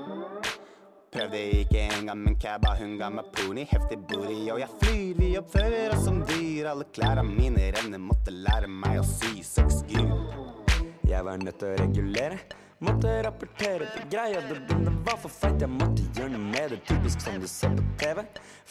Prøvde 1.16 1.46
ikke 1.62 1.88
engang, 1.96 2.26
men 2.26 2.36
cabba 2.44 2.76
hun 2.76 2.98
ga 3.00 3.08
meg 3.08 3.32
pony. 3.40 3.64
Heftig 3.72 4.02
booty, 4.10 4.50
og 4.52 4.60
jeg 4.66 4.76
flyr. 4.84 5.16
Vi 5.22 5.32
oppfører 5.40 5.96
oss 5.96 6.04
som 6.10 6.20
dyr. 6.28 6.74
Alle 6.74 6.92
klærne 6.92 7.24
mine 7.24 7.72
renner, 7.80 8.04
måtte 8.04 8.36
lære 8.36 8.68
meg 8.68 9.00
å 9.00 9.08
sy 9.16 9.40
seks 9.56 9.86
gud. 9.88 10.65
Jeg 11.08 11.26
var 11.26 11.38
nødt 11.38 11.60
til 11.60 11.68
å 11.68 11.82
regulere. 11.84 12.38
Måtte 12.84 13.12
rapportere 13.24 13.86
det 13.94 14.04
greia, 14.12 14.42
det, 14.50 14.58
den 14.70 14.98
var 15.06 15.18
for 15.22 15.30
feit. 15.32 15.62
Jeg 15.62 15.70
måtte 15.70 16.04
gjøre 16.18 16.34
noe 16.34 16.42
med 16.52 16.74
det, 16.74 16.80
typisk 16.90 17.22
som 17.22 17.38
du 17.40 17.48
ser 17.48 17.76
på 17.78 17.86
TV. 18.02 18.24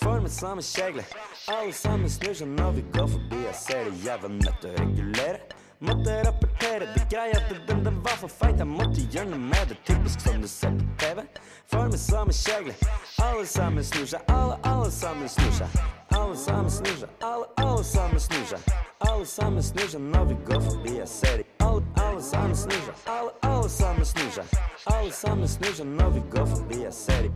Formet 0.03 0.35
samme 0.35 0.63
kjegle, 0.63 1.05
alle 1.49 1.73
sammen 1.73 2.11
snur 2.11 2.35
seg 2.37 2.51
når 2.53 2.75
vi 2.79 2.85
går 2.97 3.09
forbi. 3.15 3.39
Jeg 3.47 3.57
ser 3.61 3.87
det, 3.89 3.95
jeg 4.05 4.23
var 4.25 4.35
nødt 4.35 4.59
til 4.61 4.75
å 4.75 4.83
regulere. 4.83 5.39
Måtte 5.85 6.19
rapportere 6.27 6.91
det 6.95 7.07
greia, 7.13 7.41
det, 7.49 7.63
den 7.71 8.03
var 8.05 8.19
for 8.21 8.29
feit. 8.29 8.59
Jeg 8.59 8.69
måtte 8.69 9.07
gjøre 9.15 9.31
noe 9.31 9.41
med 9.47 9.73
det, 9.73 9.81
typisk 9.89 10.27
som 10.27 10.43
du 10.43 10.51
ser 10.51 10.77
på 10.81 10.91
TV. 11.01 11.25
Formet 11.73 12.03
samme 12.03 12.35
kjegle, 12.35 12.77
alle 13.23 13.47
sammen 13.47 13.87
snur 13.87 14.11
seg, 14.11 14.31
alle, 14.35 14.59
alle 14.69 14.91
sammen 14.91 15.31
snur 15.31 15.55
seg. 15.63 15.83
Alle 16.15 16.37
sammen 16.37 16.71
snur 16.71 17.01
seg, 17.01 17.11
alle, 17.23 17.51
alle 17.57 17.85
sammen 17.85 18.21
snur 18.21 18.47
seg. 18.53 18.71
Alle 19.09 19.27
sammen 19.27 19.63
snur 19.63 19.91
seg 19.97 20.09
når 20.13 20.31
vi 20.31 20.41
går 20.51 20.65
forbi, 20.71 20.97
jeg 21.01 21.09
ser 21.09 21.43
det. 21.43 21.54
Alle, 21.75 21.87
alle 21.97 22.23
sammen 22.23 22.57
snur 22.57 22.95
alle, 23.07 23.31
alle 23.43 23.69
sammen 23.69 24.05
snur. 24.05 24.45
Alle 24.87 25.13
sammen 25.13 25.49
snur 25.49 25.85
når 25.85 26.11
vi 26.11 26.23
går 26.31 26.47
forbi, 26.47 26.83
jeg 26.83 26.93
ser 26.93 27.23
det. 27.23 27.33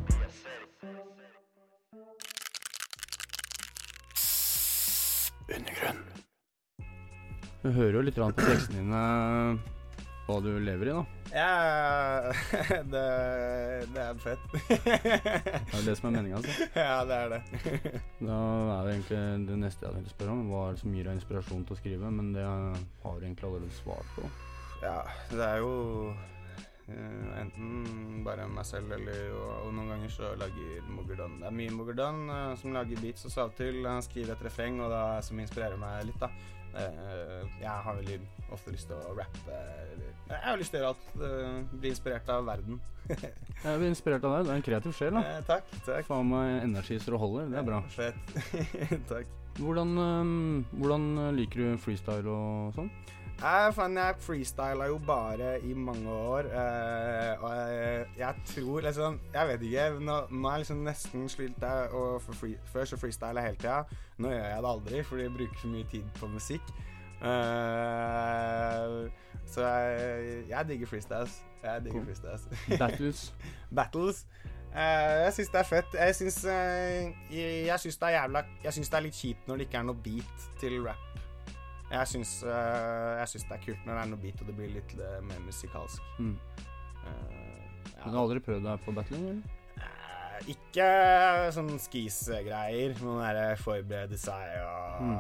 Undergrunn. 5.57 5.99
Du 7.63 7.71
hører 7.71 7.93
jo 7.93 8.01
litt 8.07 8.15
på 8.15 8.31
tekstene 8.39 8.79
dine 8.79 9.78
hva 10.29 10.37
du 10.45 10.51
lever 10.61 10.91
i, 10.91 10.93
da. 10.93 11.19
Ja, 11.33 12.33
det, 12.93 13.05
det 13.95 14.03
er 14.03 14.19
fett. 14.21 14.45
Det 14.69 15.79
er 15.79 15.87
det 15.87 15.95
som 15.97 16.09
er 16.11 16.17
meninga. 16.19 16.41
Altså. 16.41 16.67
ja, 16.83 16.99
det 17.09 17.17
er 17.17 17.33
det. 17.33 17.41
Da 18.21 18.39
er 18.75 18.89
det 18.89 18.95
egentlig 18.95 19.21
det 19.49 19.59
neste 19.63 19.87
jeg 19.87 19.97
tenkte 19.97 20.13
å 20.13 20.17
spørre 20.17 20.35
om. 20.35 20.43
Hva 20.51 20.63
er 20.67 20.77
det 20.77 20.83
som 20.83 20.97
gir 20.97 21.09
deg 21.09 21.19
inspirasjon 21.19 21.65
til 21.69 21.77
å 21.77 21.79
skrive? 21.81 22.11
Men 22.19 22.33
det 22.37 22.45
har 22.45 23.15
du 23.17 23.25
egentlig 23.25 23.49
allerede 23.49 23.77
svart 23.79 24.11
på. 24.17 24.27
Ja, 24.83 24.99
det 25.33 25.47
er 25.47 25.63
jo 25.65 25.73
eh, 26.93 27.31
enten 27.41 28.21
bare 28.27 28.49
meg 28.53 28.69
selv 28.69 28.93
eller 28.99 29.33
og, 29.33 29.49
og 29.65 29.73
noen 29.79 29.95
ganger 29.95 30.13
så 30.13 30.35
lager 30.39 30.93
Mogerdon 30.93 31.41
Det 31.41 31.49
er 31.49 31.57
mye 31.57 31.73
Mogerdon 31.75 32.21
uh, 32.31 32.53
som 32.61 32.77
lager 32.77 33.01
beats 33.03 33.27
og 33.27 33.35
så 33.35 33.47
av 33.47 33.55
og 33.55 33.59
til 33.59 33.81
han 33.89 34.05
skriver 34.05 34.37
et 34.37 34.45
refreng, 34.47 34.79
og 34.85 34.93
da 34.93 35.03
som 35.25 35.41
inspirerer 35.43 35.81
meg 35.81 36.07
litt, 36.11 36.21
da. 36.23 36.31
Uh, 36.77 37.43
jeg 37.59 37.75
har 37.89 37.97
veldig 37.97 38.21
ofte 38.55 38.73
lyst 38.75 38.89
til 38.91 38.97
å 38.99 39.17
rappe. 39.19 39.59
Eller, 39.93 40.15
jeg 40.29 40.45
har 40.45 40.61
lyst 40.61 40.75
til 40.75 40.81
å 40.81 40.83
gjøre 40.83 40.95
alt. 40.95 41.11
Uh, 41.19 41.81
bli 41.83 41.93
inspirert 41.95 42.33
av 42.35 42.47
verden. 42.49 42.81
Jeg 43.59 43.79
blir 43.81 43.89
inspirert 43.89 44.25
av 44.29 44.35
deg. 44.37 44.45
Du 44.47 44.51
er 44.53 44.59
en 44.59 44.65
kreativ 44.67 44.93
sjel. 44.95 45.17
da 45.17 45.23
Eh, 45.25 45.39
takk. 45.49 45.71
takk. 45.87 46.05
Faen 46.07 46.29
meg 46.29 46.63
energi 46.63 46.99
så 47.01 47.15
det 47.15 47.21
holder. 47.23 47.49
Det 47.51 47.59
er 47.59 47.67
bra. 47.67 47.81
Fett. 47.91 48.35
takk. 49.13 49.31
Hvordan, 49.59 49.95
um, 49.99 50.67
hvordan 50.79 51.07
liker 51.35 51.65
du 51.65 51.81
freestyle 51.83 52.31
og 52.31 52.77
sånn? 52.77 52.93
Jeg, 53.39 53.73
fan, 53.77 53.95
jeg 53.95 54.17
freestyla 54.19 54.89
jo 54.91 54.97
bare 55.07 55.53
i 55.63 55.73
mange 55.75 56.11
år. 56.11 56.49
eh, 56.51 57.43
og 57.43 57.53
jeg, 57.55 58.07
jeg 58.19 58.35
tror 58.51 58.81
liksom 58.83 59.21
Jeg 59.35 59.51
vet 59.53 59.63
ikke. 59.69 59.85
Nå, 60.03 60.17
nå 60.31 60.49
er 60.51 60.57
jeg 60.57 60.65
liksom 60.65 60.81
nesten 60.87 61.29
slitt 61.31 61.67
å 61.95 62.05
få 62.23 62.35
free, 62.35 62.59
Før 62.73 62.91
så 62.91 62.99
freestyla 62.99 63.39
jeg 63.39 63.53
hele 63.53 63.61
tida. 63.63 64.03
Nå 64.19 64.33
gjør 64.35 64.49
jeg 64.51 64.65
det 64.67 64.73
aldri, 64.73 65.03
fordi 65.07 65.27
jeg 65.29 65.35
bruker 65.37 65.63
så 65.63 65.71
mye 65.71 65.91
tid 65.95 66.09
på 66.19 66.31
musikk. 66.35 66.73
Eh, 67.19 69.11
så 69.49 69.65
jeg, 69.67 70.45
jeg 70.49 70.69
digger 70.69 70.87
freestyles. 70.87 71.39
Jeg 71.63 71.85
digger 71.85 71.93
Cool. 71.99 72.05
freestyles. 72.05 72.49
Battles. 72.79 73.35
Battles. 73.77 74.27
Uh, 74.69 75.25
jeg 75.25 75.33
syns 75.39 75.49
det 75.55 75.61
er 75.61 75.69
fett. 75.69 75.95
Jeg 75.97 76.15
syns, 76.15 76.39
uh, 76.45 76.53
jeg, 77.33 77.67
jeg 77.67 77.81
syns 77.81 77.97
det 77.97 78.07
er 78.11 78.15
jævla 78.19 78.43
Jeg 78.65 78.73
syns 78.77 78.91
det 78.93 78.99
er 78.99 79.05
litt 79.07 79.17
kjipt 79.17 79.49
når 79.49 79.57
det 79.63 79.67
ikke 79.67 79.79
er 79.81 79.87
noe 79.89 80.03
beat 80.05 80.45
til 80.61 80.77
rap. 80.85 81.05
Jeg 81.89 82.05
syns, 82.11 82.35
eh, 82.45 83.13
jeg 83.23 83.29
syns 83.33 83.45
det 83.49 83.55
er 83.57 83.61
kult 83.65 83.87
når 83.89 83.95
det 83.97 84.01
er 84.03 84.09
noe 84.11 84.21
beat 84.21 84.41
og 84.45 84.49
det 84.51 84.55
blir 84.59 84.69
litt 84.75 84.91
eh, 85.01 85.21
mer 85.25 85.39
musikalsk. 85.41 86.03
Mm. 86.21 86.35
Eh, 87.09 87.87
Du 88.05 88.11
har 88.11 88.19
aldri 88.21 88.43
prøvd 88.45 88.67
deg 88.69 88.83
på 88.85 88.93
battling? 88.93 89.23
eller? 89.31 89.55
Eh, 90.39 90.53
ikke 90.55 90.89
sånn 91.55 91.75
skis-greier. 91.83 92.95
Noen 93.03 93.21
derre 93.25 93.57
forberede 93.61 94.19
seg 94.19 94.57
og 94.63 95.03
Mm. 95.03 95.19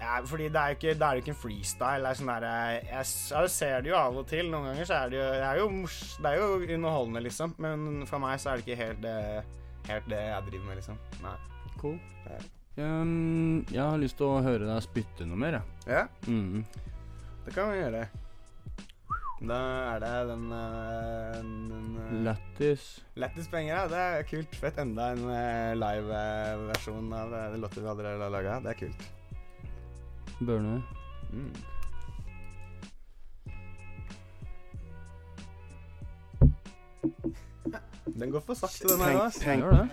ja, 0.00 0.20
Fordi 0.24 0.48
det 0.48 0.56
er 0.60 0.68
jo 0.70 0.76
ikke, 0.78 0.94
det 0.98 1.02
er 1.02 1.14
jo 1.16 1.20
ikke 1.22 1.32
en 1.34 1.40
freestyle. 1.42 2.02
Det 2.02 2.10
er 2.10 2.18
sånn 2.20 2.30
derre 2.30 2.52
jeg, 2.70 2.84
jeg 2.92 3.48
ser 3.50 3.80
det 3.82 3.90
jo 3.90 3.96
av 3.96 4.16
og 4.16 4.26
til. 4.30 4.50
Noen 4.50 4.68
ganger 4.70 4.84
så 4.86 4.94
er 5.04 5.10
det 5.10 5.18
jo 5.18 5.26
Det 5.32 5.48
er 5.50 5.58
jo, 5.58 5.68
mors, 5.70 6.16
det 6.22 6.26
er 6.30 6.36
jo 6.36 6.76
underholdende, 6.76 7.22
liksom. 7.26 7.54
Men 7.58 8.06
for 8.06 8.18
meg 8.22 8.38
så 8.40 8.50
er 8.52 8.56
det 8.60 8.66
ikke 8.66 8.82
helt 8.84 9.00
det, 9.02 9.44
helt 9.88 10.08
det 10.08 10.20
jeg 10.28 10.42
driver 10.50 10.66
med, 10.66 10.76
liksom. 10.76 10.98
Nei. 11.22 11.36
Cool. 11.80 12.00
Ja. 12.26 12.38
Um, 12.80 13.66
jeg 13.70 13.82
har 13.82 13.98
lyst 13.98 14.16
til 14.16 14.26
å 14.30 14.42
høre 14.42 14.64
deg 14.64 14.82
spytte 14.86 15.26
noe 15.26 15.36
mer, 15.36 15.58
jeg. 15.58 15.62
Ja, 15.90 16.06
Mm. 16.30 16.64
det 17.44 17.54
kan 17.54 17.70
vi 17.72 17.78
gjøre. 17.82 18.08
Da 19.40 19.56
er 19.94 20.02
det 20.02 20.28
den, 20.28 20.52
eh, 20.52 21.36
den 21.40 21.96
eh, 21.96 22.12
Lættis. 22.26 23.04
Lættis 23.16 23.48
penger, 23.48 23.74
ja. 23.74 23.88
Det 23.88 23.96
er 23.96 24.22
kult. 24.28 24.56
Fett. 24.60 24.78
Enda 24.78 25.12
en 25.14 25.24
eh, 25.32 25.72
live-versjon 25.80 27.12
av 27.16 27.32
det 27.32 27.60
låter 27.62 27.80
vi 27.80 27.88
allerede 27.88 28.22
har 28.26 28.34
laga. 28.36 28.60
Det 28.60 28.74
er 28.74 28.80
kult. 28.84 29.02
Børne. 30.40 30.82
Mm. 31.32 31.54
Den 38.20 38.30
går 38.30 38.40
for 38.44 38.54
sakte, 38.54 38.88
den 38.88 39.00
her. 39.00 39.20
Altså. 39.20 39.40
Gjør 39.56 39.70
det? 39.70 39.88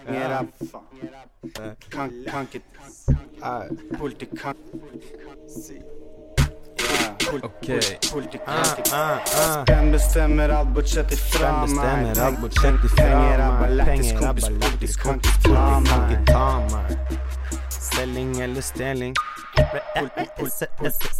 Ja. 1.58 1.74
Kan, 1.92 2.12
kan 2.28 2.48
ikke 2.52 2.62
Ah, 3.42 3.64
Kan 7.28 7.42
ah, 8.46 8.76
ah, 8.92 9.20
ah. 9.68 9.92
Bestemmer 9.92 10.50
alt 10.50 10.74
budsjettet 10.74 11.20
fra 11.20 11.66
meg. 11.66 12.16
Penger 12.96 13.40
er 13.40 13.70
lættis, 13.70 14.12
kompis, 14.14 14.50
bare 15.44 15.84
kan 15.86 16.12
ikke 16.12 16.26
ta 16.28 16.60
meg. 16.72 17.18
Selging 17.70 18.42
eller 18.42 18.62
stjeling. 18.62 19.16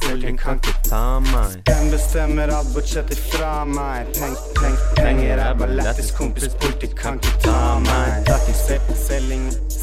Selging 0.02 0.38
kan 0.38 0.56
ikke 0.56 0.74
ta 0.90 1.20
meg. 1.20 1.58
Den 1.66 1.92
bestemmer 1.92 2.54
alt 2.58 2.74
budsjettet 2.76 3.20
fra 3.32 3.66
meg. 3.66 4.08
Peng, 4.20 4.38
peng, 4.60 4.78
penger 4.96 5.38
er 5.38 5.68
lættis, 5.68 6.12
kompis, 6.12 6.56
politi 6.62 6.88
kan 6.96 7.20
ikke 7.20 7.40
ta 7.50 7.80
meg. 7.80 8.32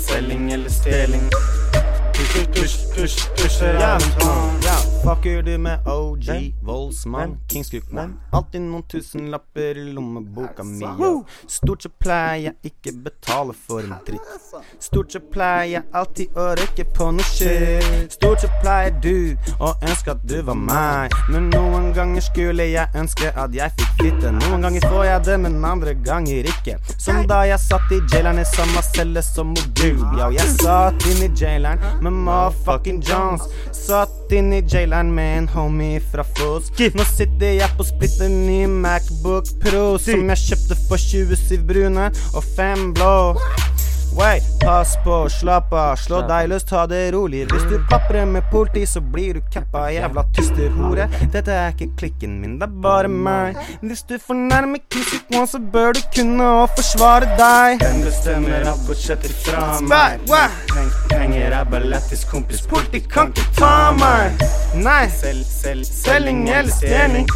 Selling 0.06 0.52
eller 0.52 0.70
stjeling. 0.70 1.30
Ja, 4.64 4.76
fucker 5.04 5.42
du 5.42 5.58
med 5.58 5.78
OG, 5.86 6.54
voldsmann, 6.62 7.36
kingscookmann. 7.48 8.14
Alltid 8.32 8.62
noen 8.62 8.82
tusenlapper 8.88 9.78
i 9.78 9.92
lommeboka 9.92 10.62
mi. 10.64 10.86
Stort 11.50 11.82
sett 11.82 11.96
pleier 12.00 12.44
jeg 12.46 12.70
ikke 12.70 12.92
betale 13.04 13.52
for 13.66 13.82
en 13.82 13.96
dritt. 14.06 14.30
Stort 14.82 15.12
sett 15.12 15.26
pleier 15.34 15.72
jeg 15.72 15.82
alltid 15.92 16.38
å 16.38 16.46
røyke 16.60 16.86
på 16.96 17.10
noe 17.16 17.26
shit. 17.28 18.14
Stort 18.14 18.44
sett 18.44 18.54
pleier 18.62 18.94
du 19.04 19.34
å 19.58 19.74
ønske 19.82 20.14
at 20.14 20.22
du 20.30 20.36
var 20.46 20.58
meg. 20.58 21.14
Men 21.28 21.50
noen 21.52 21.90
ganger 21.96 22.24
skulle 22.24 22.68
jeg 22.70 22.88
ønske 22.94 23.32
at 23.34 23.54
jeg 23.58 23.74
fikk 23.80 24.04
fitte. 24.04 24.32
Noen 24.38 24.64
ganger 24.68 24.86
får 24.88 25.04
jeg 25.10 25.26
det, 25.30 25.38
men 25.44 25.58
andre 25.64 25.96
ganger 26.06 26.50
ikke. 26.54 26.78
Som 26.96 27.24
da 27.30 27.42
jeg 27.50 27.60
satt 27.66 27.92
i 27.92 28.00
jaileren 28.06 28.40
i 28.40 28.46
samme 28.54 28.86
celle 28.92 29.22
som 29.26 29.52
modul. 29.52 30.00
Ja, 30.18 30.30
jeg 30.34 30.56
satt 30.62 31.10
inn 31.10 31.26
i 31.26 31.30
jaileren 31.34 31.82
med 32.04 32.12
motherfucking 32.26 33.02
Johns. 33.08 33.46
Satt 33.74 34.32
inn 34.32 34.52
i 34.52 34.62
jaileren 34.62 35.12
med 35.14 35.38
en 35.38 35.48
homie 35.54 36.02
fra 36.12 36.24
Foss. 36.36 36.70
Nå 36.94 37.06
sitter 37.14 37.56
jeg 37.58 37.76
på 37.78 37.86
splitter 37.88 38.32
ny 38.32 38.64
Macbook 38.68 39.48
Pro 39.64 39.84
som 40.02 40.28
jeg 40.32 40.44
kjøpte 40.44 40.80
for 40.88 41.00
27 41.00 41.64
brune 41.68 42.10
og 42.34 42.42
5 42.56 42.92
blå. 42.96 43.14
Wey, 44.12 44.40
pass 44.60 44.98
på, 45.04 45.28
slapp 45.28 45.72
av, 45.72 45.96
slå 45.98 46.20
deg 46.28 46.48
løs, 46.52 46.64
ta 46.68 46.84
det 46.86 47.00
rolig. 47.14 47.44
Hvis 47.50 47.64
du 47.70 47.78
paprer 47.90 48.26
med 48.30 48.44
politi, 48.52 48.84
så 48.86 49.00
blir 49.00 49.34
du 49.34 49.40
cappa, 49.52 49.88
jævla 49.90 50.22
tysterhore. 50.36 51.08
Dette 51.32 51.50
er 51.50 51.74
ikke 51.74 51.88
klikken 51.98 52.36
min, 52.42 52.58
det 52.60 52.68
er 52.68 52.76
bare 52.84 53.10
meg. 53.10 53.58
Hvis 53.82 54.04
du 54.06 54.14
fornærmer 54.22 54.78
Kissick 54.90 55.26
One, 55.34 55.48
så 55.50 55.58
bør 55.58 55.96
du 55.98 56.02
kunne 56.14 56.50
å 56.60 56.66
forsvare 56.76 57.30
deg. 57.40 57.82
Den 57.82 58.04
bestemmer 58.06 58.68
alt 58.70 58.86
bortsett 58.86 59.26
fra 59.42 59.66
meg. 59.82 60.22
Peng, 60.70 60.92
penger 61.10 61.58
er 61.58 61.66
bare 61.74 61.90
lættis, 61.96 62.22
kompis, 62.30 62.62
Politi 62.70 63.02
kan 63.10 63.34
ikke 63.34 63.50
ta 63.58 63.74
meg. 63.98 64.46
Nei, 64.78 65.02
selging 65.10 66.46
eller 66.48 66.70
stjeling. 66.70 67.26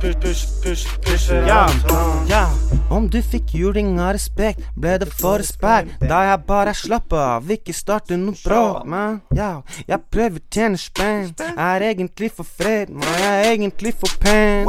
Push, 0.00 0.14
push, 0.20 0.46
push, 0.62 0.86
push 1.00 1.30
Ja, 1.30 1.66
ja. 2.28 2.50
Om 2.90 3.08
du 3.08 3.22
fikk 3.22 3.54
juling 3.56 3.96
av 4.00 4.12
respekt, 4.14 4.60
ble 4.76 4.98
det 5.00 5.08
for 5.08 5.40
respekt. 5.40 5.94
Da 6.04 6.20
jeg 6.28 6.42
bare 6.46 6.74
slapp 6.76 7.14
av, 7.16 7.48
ikke 7.50 7.72
starte 7.74 8.18
noe 8.20 8.36
bråk, 8.44 8.84
man. 8.86 9.22
Ja, 9.34 9.62
jeg 9.88 9.98
prøver 10.12 10.42
å 10.42 10.44
tjene 10.52 10.78
spenn. 10.78 11.32
Er 11.56 11.86
egentlig 11.88 12.30
for 12.36 12.44
fred, 12.44 12.92
men 12.92 13.08
jeg 13.22 13.32
er 13.32 13.48
egentlig 13.54 13.94
for 13.96 14.12
pen. 14.20 14.68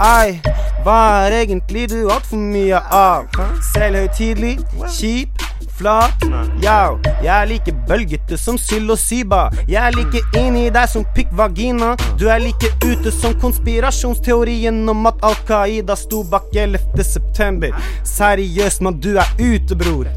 Ai, 0.00 0.40
hva 0.84 0.98
er 1.28 1.38
egentlig 1.44 1.86
du 1.92 2.00
altfor 2.10 2.42
mye 2.42 2.82
av? 2.90 3.30
Selvhøytidelig, 3.70 4.56
kjip, 4.98 5.46
flat. 5.80 6.24
Yo, 6.60 6.98
jeg 7.24 7.32
er 7.34 7.48
like 7.48 7.72
bølgete 7.88 8.36
som 8.38 8.58
psilocyba. 8.60 9.48
Jeg 9.68 9.80
er 9.80 9.96
like 9.96 10.22
inni 10.38 10.68
deg 10.74 10.88
som 10.92 11.06
pikkvagina. 11.16 11.94
Du 12.20 12.28
er 12.28 12.42
like 12.42 12.72
ute 12.84 13.12
som 13.14 13.36
konspirasjonsteorien 13.40 14.82
om 14.92 15.08
at 15.10 15.24
Al 15.24 15.38
Qaida 15.48 15.96
sto 15.96 16.22
bak 16.28 16.52
11. 16.52 17.04
september. 17.04 17.76
Seriøst, 18.04 18.84
mann, 18.84 19.00
du 19.00 19.14
er 19.16 19.36
ute, 19.40 19.78
bror. 19.78 20.10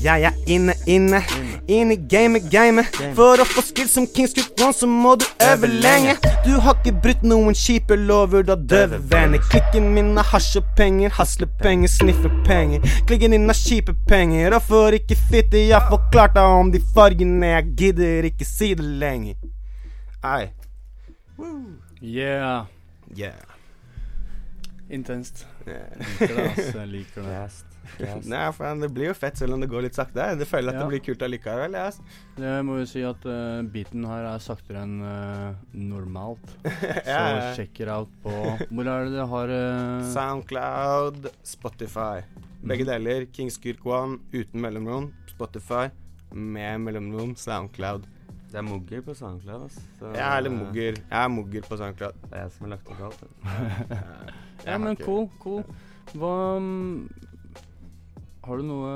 Jeg 0.00 0.22
er 0.24 0.32
inne, 0.48 0.72
inne. 0.86 1.20
inne 1.68 1.94
i 1.94 2.00
gamet, 2.08 2.46
gamet. 2.50 2.86
For 3.16 3.40
å 3.42 3.44
få 3.44 3.60
skill 3.64 3.88
som 3.90 4.06
Kings 4.08 4.32
Cook 4.36 4.62
One, 4.64 4.72
så 4.72 4.86
må 4.88 5.12
du 5.20 5.26
øve 5.44 5.68
lenge. 5.68 6.14
Du 6.46 6.54
har 6.64 6.78
ikke 6.78 6.94
brutt 7.04 7.24
noen 7.26 7.56
kjipe 7.58 7.98
lover, 8.00 8.42
da 8.48 8.56
døve 8.56 9.00
venner. 9.12 9.42
Klikken 9.52 9.90
min 9.94 10.16
er 10.18 10.24
hasj 10.30 10.56
og 10.62 10.70
penger, 10.78 11.12
haslepenger, 11.18 11.92
snifferpenger. 11.92 12.86
Klikken 13.10 13.36
din 13.36 13.52
er 13.52 13.60
kjipe 13.60 13.94
penger, 14.08 14.56
og 14.56 14.64
for 14.70 14.96
ikke 14.96 15.18
fitte, 15.28 15.60
jeg 15.68 15.90
forklarte 15.92 16.40
om 16.40 16.72
de 16.72 16.80
fargene. 16.94 17.52
Jeg 17.56 17.74
gidder 17.82 18.30
ikke 18.30 18.48
si 18.48 18.72
det 18.78 18.88
lenger. 19.04 19.36
Ei. 20.24 20.48
Yeah. 22.00 22.64
Yeah. 23.16 23.36
Intenst. 24.90 25.46
Liker 25.66 26.34
det, 26.34 26.46
Altså. 26.48 26.78
Jeg 26.78 26.88
liker 26.96 27.22
det. 27.28 27.69
Nei, 28.32 28.42
for 28.56 28.80
det 28.82 28.90
blir 28.94 29.10
jo 29.10 29.14
fett 29.16 29.40
selv 29.40 29.54
om 29.56 29.60
det 29.64 29.68
går 29.72 29.86
litt 29.88 29.96
sakte. 29.98 30.26
Det 30.40 30.46
føler 30.48 30.72
at 30.72 30.78
Ja. 30.78 30.82
det 30.84 30.90
blir 30.92 31.02
kult 31.04 31.22
allikevel. 31.26 31.74
Yes. 31.78 32.00
Det 32.36 32.52
må 32.66 32.78
jo 32.80 32.86
si 32.88 33.02
at 33.06 33.24
uh, 33.28 33.62
beaten 33.74 34.04
her 34.08 34.28
er 34.34 34.44
saktere 34.44 34.84
enn 34.86 35.00
uh, 35.02 35.54
normalt. 35.72 36.54
Så 36.64 37.08
Ja. 37.08 37.54
check 37.56 37.80
it 37.80 37.88
out 37.88 38.12
på 38.22 38.30
Hvor 38.70 38.86
er 38.86 39.08
det 39.08 39.16
det 39.18 39.26
har 39.34 39.54
uh... 39.56 40.04
Soundcloud, 40.12 41.30
Spotify. 41.44 42.22
Begge 42.62 42.84
deler. 42.88 43.26
Kings 43.32 43.56
Kirk 43.58 43.84
One 43.86 44.18
uten 44.32 44.60
mellomrom. 44.60 45.10
Spotify 45.30 45.88
med 46.32 46.80
mellomrom. 46.80 47.34
Soundcloud. 47.36 48.06
Det 48.50 48.58
er 48.58 48.62
Mugger 48.66 49.00
på 49.06 49.14
SoundCloud, 49.14 49.64
ass. 49.68 49.76
Så, 49.98 50.08
Jeg 50.10 50.26
er 50.26 50.40
litt 50.42 50.52
eh, 50.52 50.58
mugger. 50.58 50.96
Jeg 50.98 51.18
er 51.22 51.28
mugger 51.30 51.66
på 51.68 51.76
Soundcloud. 51.78 52.16
Det 52.24 52.32
er 52.34 52.40
jeg 52.42 52.50
som 52.56 52.64
har 52.66 52.72
lagt 52.72 52.88
opp 52.90 53.02
alt. 53.06 53.20
Ja, 54.66 54.74
men 54.76 54.96
cool, 55.00 55.28
cool. 55.40 55.62
Hva 56.18 56.32
mm, 56.60 57.06
Har 58.40 58.56
du 58.56 58.64
noe 58.64 58.92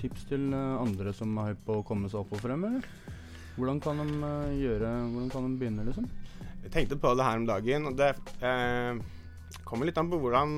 tips 0.00 0.26
til 0.30 0.48
eh, 0.50 0.82
andre 0.82 1.12
som 1.14 1.34
er 1.38 1.52
hypp 1.52 1.62
på 1.68 1.78
å 1.78 1.84
komme 1.86 2.10
seg 2.10 2.24
opp 2.24 2.34
og 2.34 2.42
frem, 2.42 2.64
eller? 2.66 2.88
Hvordan 3.54 3.78
kan 3.82 4.00
de 4.02 4.06
eh, 4.18 4.56
gjøre 4.64 4.90
Hvordan 5.12 5.30
kan 5.30 5.46
de 5.46 5.60
begynne, 5.60 5.86
liksom? 5.86 6.08
Jeg 6.64 6.72
tenkte 6.74 6.98
på 6.98 7.12
det 7.14 7.26
her 7.26 7.38
om 7.38 7.46
dagen, 7.46 7.86
og 7.90 7.98
det 8.00 8.10
eh, 8.42 8.98
kommer 9.68 9.86
litt 9.86 10.00
an 10.00 10.10
på 10.10 10.18
hvordan 10.18 10.54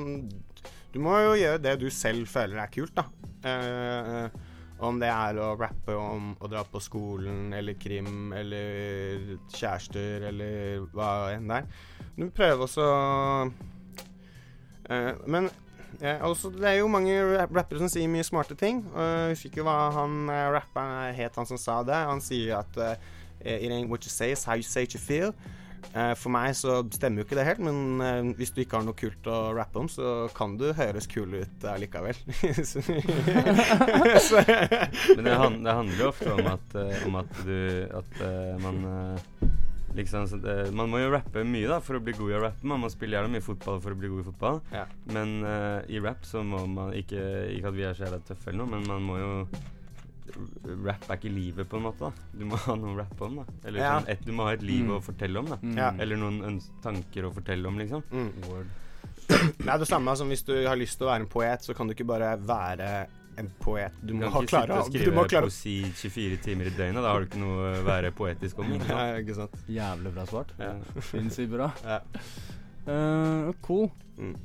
Du 0.94 1.00
må 1.02 1.16
jo 1.20 1.34
gjøre 1.36 1.60
det 1.60 1.74
du 1.82 1.88
selv 1.92 2.30
føler 2.30 2.62
er 2.62 2.72
kult, 2.72 2.96
da. 2.96 3.04
Eh, 3.46 4.44
om 4.86 4.98
det 5.00 5.08
er 5.08 5.38
å 5.40 5.54
rappe 5.56 5.94
om 5.96 6.32
å 6.40 6.48
dra 6.52 6.62
på 6.68 6.80
skolen, 6.84 7.52
eller 7.56 7.76
krim, 7.80 8.32
eller 8.36 9.36
kjærester, 9.52 10.26
eller 10.30 10.88
hva 10.92 11.12
enn 11.32 11.48
det 11.48 11.60
er. 11.62 11.70
Du 12.16 12.26
prøver 12.32 12.64
også 12.64 12.88
eh, 14.88 15.12
Men 15.28 15.48
eh, 16.00 16.20
også, 16.26 16.50
det 16.54 16.64
er 16.70 16.78
jo 16.80 16.88
mange 16.92 17.14
rappere 17.54 17.78
som 17.82 17.88
sier 17.92 18.08
mye 18.12 18.24
smarte 18.26 18.56
ting. 18.58 18.82
Uh, 18.94 19.30
husker 19.32 19.50
ikke 19.52 19.64
hva 19.66 19.76
han 19.96 20.24
uh, 20.30 20.40
rapperen 20.56 21.14
het, 21.16 21.36
han 21.36 21.46
som 21.48 21.58
sa 21.60 21.82
det. 21.86 21.94
Han 22.10 22.20
sier 22.24 22.58
at 22.62 22.80
uh, 22.82 22.94
It 23.46 23.70
ain't 23.70 23.86
what 23.92 24.02
you 24.02 24.10
say, 24.10 24.32
it's 24.32 24.42
how 24.48 24.56
you 24.58 24.64
say 24.66 24.82
it 24.88 24.94
you 24.96 25.00
feel. 25.00 25.30
Uh, 25.94 26.14
for 26.18 26.32
meg 26.34 26.50
så 26.58 26.80
stemmer 26.90 27.20
jo 27.20 27.24
ikke 27.28 27.36
det 27.38 27.44
helt, 27.46 27.60
men 27.62 28.00
uh, 28.02 28.32
hvis 28.36 28.50
du 28.50 28.58
ikke 28.64 28.80
har 28.80 28.84
noe 28.88 28.96
kult 28.98 29.28
å 29.30 29.36
rappe 29.54 29.78
om, 29.78 29.86
så 29.92 30.26
kan 30.34 30.56
du 30.58 30.64
høres 30.74 31.06
kul 31.06 31.36
ut 31.38 31.66
uh, 31.68 31.76
likevel. 31.78 32.16
Så- 34.26 34.42
Men 35.14 35.24
det, 35.28 35.34
han, 35.38 35.60
det 35.64 35.72
handler 35.78 36.00
jo 36.00 36.08
ofte 36.10 36.32
om 36.34 36.48
at, 36.50 36.74
eh, 36.80 37.06
om 37.06 37.16
at 37.20 37.38
du 37.46 37.86
At 38.00 38.20
eh, 38.24 38.56
man 38.62 38.82
eh, 38.90 39.45
Liksom 39.96 40.26
det, 40.42 40.56
Man 40.76 40.90
må 40.92 40.98
jo 41.00 41.10
rappe 41.14 41.42
mye 41.44 41.68
da 41.70 41.78
for 41.80 41.96
å 41.96 42.02
bli 42.04 42.12
god 42.16 42.30
i 42.30 42.36
å 42.36 42.42
rappe. 42.42 42.64
Man 42.68 42.80
må 42.84 42.90
spille 42.92 43.16
jævla 43.16 43.30
mye 43.32 43.44
fotball 43.44 43.80
for 43.80 43.94
å 43.96 43.98
bli 43.98 44.08
god 44.12 44.20
i 44.20 44.26
fotball. 44.30 44.60
Ja. 44.72 44.84
Men 45.14 45.38
uh, 45.44 45.80
i 45.88 45.98
rap 46.04 46.24
så 46.28 46.42
må 46.44 46.62
man 46.68 46.92
ikke 46.94 47.22
Ikke 47.56 47.68
at 47.72 47.74
vi 47.78 47.82
er 47.88 47.94
så 47.96 48.04
jævla 48.06 48.20
tøffe 48.28 48.52
eller 48.52 48.62
noe, 48.64 48.76
men 48.76 48.86
man 48.86 49.02
må 49.08 49.18
jo 49.22 49.32
Rap 50.84 51.04
er 51.08 51.16
ikke 51.20 51.30
livet, 51.30 51.68
på 51.70 51.78
en 51.78 51.84
måte. 51.86 52.08
da 52.10 52.38
Du 52.38 52.44
må 52.50 52.58
ha 52.64 52.74
noe 52.76 52.94
å 52.94 52.98
rappe 52.98 53.24
om. 53.24 53.36
da 53.40 53.44
Eller 53.68 53.80
Ja. 53.80 53.92
sånn, 54.00 54.08
et, 54.10 54.24
Du 54.26 54.32
må 54.32 54.44
ha 54.44 54.52
et 54.52 54.62
liv 54.62 54.84
Mm. 54.84 54.96
å 54.96 55.02
fortelle 55.02 55.38
om. 55.38 55.46
da 55.46 55.56
mm. 55.62 56.00
Eller 56.00 56.16
noen 56.16 56.60
tanker 56.82 57.24
å 57.24 57.32
fortelle 57.32 57.66
om, 57.66 57.78
liksom. 57.78 58.02
mm. 58.10 58.32
Word. 58.48 58.66
Det 59.28 59.66
er 59.68 59.78
det 59.78 59.88
samme 59.88 60.14
som 60.16 60.28
hvis 60.28 60.44
du 60.44 60.52
har 60.66 60.76
lyst 60.76 60.98
til 60.98 61.06
å 61.06 61.10
være 61.10 61.20
en 61.22 61.26
poet, 61.30 61.60
så 61.62 61.74
kan 61.74 61.86
du 61.86 61.94
ikke 61.94 62.06
bare 62.06 62.36
være 62.38 63.06
en 63.36 63.50
poet. 63.60 63.92
Du 64.00 64.14
Du 64.14 64.20
må 64.20 64.30
ha 64.32 64.42
klare 64.48 64.80
Du 64.80 64.90
skrive 64.90 65.12
må 65.14 65.24
klare 65.28 65.50
poesi 65.50 65.76
24 65.92 66.36
timer 66.44 66.64
i 66.70 66.74
døgnet. 66.76 67.02
Da 67.02 67.12
har 67.12 67.20
du 67.22 67.26
ikke 67.28 67.42
noe 67.42 67.70
å 67.70 67.72
være 67.86 68.12
poetisk 68.16 68.58
om. 68.62 68.66
Ikke 68.78 68.92
Nei, 68.94 69.06
Ja, 69.12 69.16
ikke 69.22 69.38
sant. 69.38 69.56
Jævlig 69.68 70.10
bra 70.16 70.24
svart. 70.30 70.50
Ja. 70.60 70.74
Sinnssykt 71.10 71.50
bra. 71.52 71.68
Ja. 71.84 71.98
Uh, 72.86 73.52
cool. 73.66 73.90
Mm. 74.18 74.36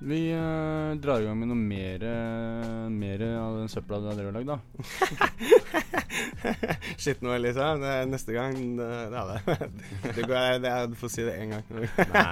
Vi 0.00 0.32
uh, 0.32 0.96
drar 0.96 1.20
i 1.20 1.26
gang 1.26 1.36
med 1.36 1.50
noe 1.50 1.60
mer, 1.60 2.00
uh, 2.08 2.88
mer 2.88 3.20
av 3.36 3.58
den 3.58 3.68
søpla 3.68 3.98
du 4.00 4.06
har 4.08 4.32
lagd, 4.32 4.48
da. 4.48 4.56
Shit 7.02 7.20
nå, 7.20 7.34
Elisa. 7.36 7.76
Neste 8.08 8.32
gang 8.32 8.56
det, 8.78 8.88
Ja, 9.12 9.24
det, 9.28 9.36
det 10.16 10.24
går, 10.24 10.36
jeg, 10.38 10.64
jeg 10.64 10.88
Du 10.94 10.96
får 11.02 11.10
si 11.12 11.20
det 11.26 11.34
én 11.36 11.52
gang. 11.52 11.64
Nei. 12.14 12.24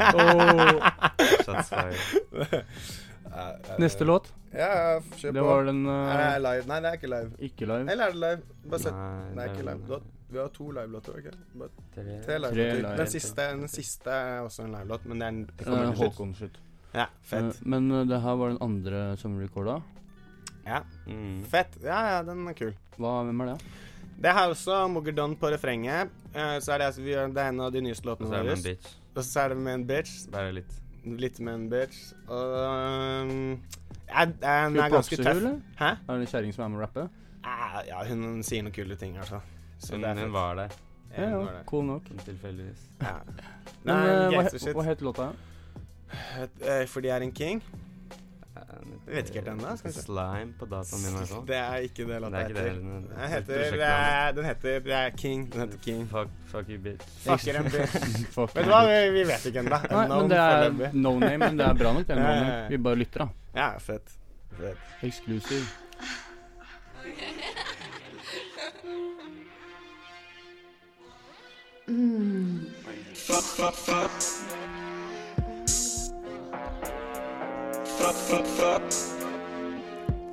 fired. 1.68 2.00
Neste 3.78 4.04
låt, 4.04 4.32
Ja, 4.52 4.98
kjør 5.16 5.32
det 5.32 5.40
på. 5.42 5.46
var 5.46 5.64
den 5.68 5.82
Er 5.86 6.20
eh, 6.20 6.32
det 6.34 6.42
live? 6.46 6.66
Nei, 6.70 6.78
det 6.80 6.88
er 6.92 6.96
ikke 6.98 7.10
live. 7.12 7.30
ikke 7.48 7.66
live. 7.68 7.90
Eller 7.92 8.04
er 8.06 8.12
det 8.12 8.20
live? 8.22 8.42
Bare 8.70 8.80
sett. 8.80 8.94
Nei, 8.94 9.34
Det 9.34 9.42
er 9.44 9.54
ikke 9.54 9.66
live. 9.68 9.88
Har, 9.88 10.00
vi 10.30 10.38
har 10.38 10.48
to 10.48 10.70
livelåter, 10.70 11.18
ikke 11.18 11.32
okay? 11.32 11.68
Tre. 11.94 12.16
Tre 12.24 12.38
livelåter. 12.38 12.80
live. 12.82 12.96
Den 12.96 13.06
siste, 13.06 13.36
den 13.52 13.68
siste 13.68 14.10
er 14.10 14.40
også 14.44 14.64
en 14.64 14.72
livelåt, 14.72 15.04
men 15.06 15.18
den 15.24 15.42
det 15.46 15.66
er 15.66 15.70
kommer 15.70 15.94
til. 15.94 16.08
Håkon-slutt. 16.08 16.58
Ja, 16.94 17.06
fett. 17.22 17.44
Eh, 17.60 17.66
men 17.68 17.90
eh, 17.92 18.04
det 18.08 18.20
her 18.22 18.34
var 18.40 18.48
den 18.54 18.58
andre 18.64 19.16
som 19.16 19.38
recorda. 19.40 19.82
Ja, 20.66 20.82
Mm. 21.06 21.42
fett. 21.48 21.76
Ja, 21.82 22.00
ja, 22.16 22.22
den 22.22 22.46
er 22.48 22.52
kul. 22.54 22.74
Hva, 22.98 23.22
hvem 23.24 23.40
er 23.40 23.46
det? 23.54 23.62
Det 24.20 24.30
er 24.30 24.48
også 24.50 24.88
Moggerdon 24.90 25.36
på 25.36 25.48
refrenget. 25.52 26.10
Uh, 26.34 26.58
så 26.60 26.72
er 26.74 26.78
det, 26.78 26.86
altså, 26.90 27.02
vi, 27.02 27.12
det 27.14 27.38
er 27.38 27.48
en 27.52 27.60
av 27.60 27.72
de 27.72 27.80
nyeste 27.80 28.04
låtene 28.04 28.26
så 28.28 28.32
det 28.42 28.42
våre. 28.50 28.72
en. 28.74 28.76
Og 29.16 29.22
så 29.24 29.40
er 29.44 29.48
det 29.48 29.56
med 29.58 29.74
en 29.74 29.86
bitch. 29.86 30.26
Bare 30.30 30.52
litt. 30.52 30.72
Litt 31.04 31.40
med 31.40 31.54
en 31.54 31.68
bitch. 31.70 32.12
Og 32.28 32.54
jeg, 33.28 33.58
jeg, 34.08 34.32
den 34.42 34.76
er 34.78 34.88
ganske 34.92 35.16
tøff. 35.16 35.42
Hæ? 35.78 35.84
Er 35.84 35.96
det 36.08 36.20
en 36.20 36.26
kjerring 36.26 36.54
som 36.54 36.64
er 36.64 36.68
med 36.72 36.78
å 36.80 36.82
rappe? 36.82 37.08
Ah, 37.44 37.78
ja, 37.86 38.02
hun 38.08 38.42
sier 38.44 38.62
noen 38.66 38.74
kule 38.74 38.96
ting, 38.98 39.16
altså. 39.18 39.40
Så 39.78 39.94
Hun, 39.94 40.02
det 40.02 40.10
er 40.10 40.24
hun 40.24 40.32
var 40.34 40.54
der, 40.58 40.68
Ja, 41.16 41.28
Ja, 41.30 41.36
var 41.38 41.62
cool 41.66 41.84
nok. 41.86 42.02
tilfeldigvis. 42.24 42.82
Ja. 43.00 43.14
Men 43.84 43.94
Nei, 43.94 44.08
eh, 44.08 44.16
hva, 44.16 44.30
gangster 44.34 44.58
he- 44.58 44.64
shit. 44.66 44.74
hva 44.76 44.82
het 44.84 45.00
låta? 45.00 45.28
Eh, 46.60 46.86
Fordi 46.88 47.08
jeg 47.08 47.16
er 47.16 47.22
en 47.22 47.32
king? 47.32 47.62
Jeg 49.08 49.14
vet 49.14 49.28
ikke 49.30 49.40
helt 49.40 49.48
ennå. 49.54 49.72
Slime 49.92 50.52
på 50.58 50.66
dataen 50.68 51.02
min. 51.02 51.12
i 51.12 51.16
hvert 51.18 51.28
fall. 51.32 51.44
Det 51.48 51.56
er 51.56 51.76
ikke 51.88 52.06
det 52.08 52.18
låta 52.22 52.36
er 52.42 52.48
heter. 52.48 52.64
den- 52.64 52.84
Den 52.84 53.08
den- 53.08 53.28
heter, 53.28 54.32
den 54.36 54.44
heter 54.44 54.80
det 54.88 54.92
er 54.98 55.10
King. 55.16 55.46
Den 55.52 55.60
heter 55.60 55.78
King. 55.84 56.06
Fuck, 56.10 56.28
fuck 56.52 56.68
you, 56.68 56.78
bitch. 56.78 57.06
Fucker 57.24 57.58
en 57.60 57.64
bitch. 57.64 57.96
Fuck 58.36 58.54
Vet 58.56 58.64
du 58.64 58.70
hva, 58.70 58.82
vi, 58.88 59.10
vi 59.18 59.24
vet 59.32 59.46
ikke 59.50 59.58
ennå. 59.64 59.80
Nei, 59.90 60.08
men 60.08 60.28
det 60.30 60.38
er 60.38 60.92
no 60.92 61.18
name, 61.18 61.38
men 61.38 61.58
det 61.58 61.66
er 61.66 61.74
bra 61.74 61.92
nok. 61.92 62.06
Det 62.06 62.16
er 62.16 62.22
no 62.22 62.28
name. 62.42 62.68
Vi 62.70 62.76
bare 62.88 62.96
lytter, 63.04 63.18
da. 63.24 63.28
Ja, 63.60 63.68
fett. 63.78 64.16
fett. 64.58 64.78
Exclusive. 65.02 65.64
Fuck, 77.98 78.14
fuck, 78.14 78.46
fuck. 78.46 78.82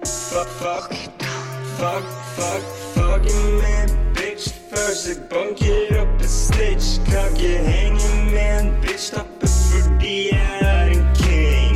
Fuck, 0.06 0.48
fuck. 0.62 0.92
Fuck, 1.78 2.06
fuck, 2.36 2.64
fucking 2.94 3.46
med 3.62 3.84
en 3.84 4.14
bitch. 4.14 4.54
Først 4.70 5.08
jeg 5.08 5.18
banker 5.30 6.02
opp 6.02 6.22
en 6.22 6.28
snitch. 6.28 7.02
Kan 7.10 7.34
ikke 7.36 7.58
henge 7.58 8.32
med 8.32 8.62
en 8.62 8.70
bitch. 8.82 9.14
Tappe 9.14 9.48
fordi 9.72 10.30
jeg 10.32 10.60
er 10.62 10.86
en 10.96 11.06
king. 11.16 11.76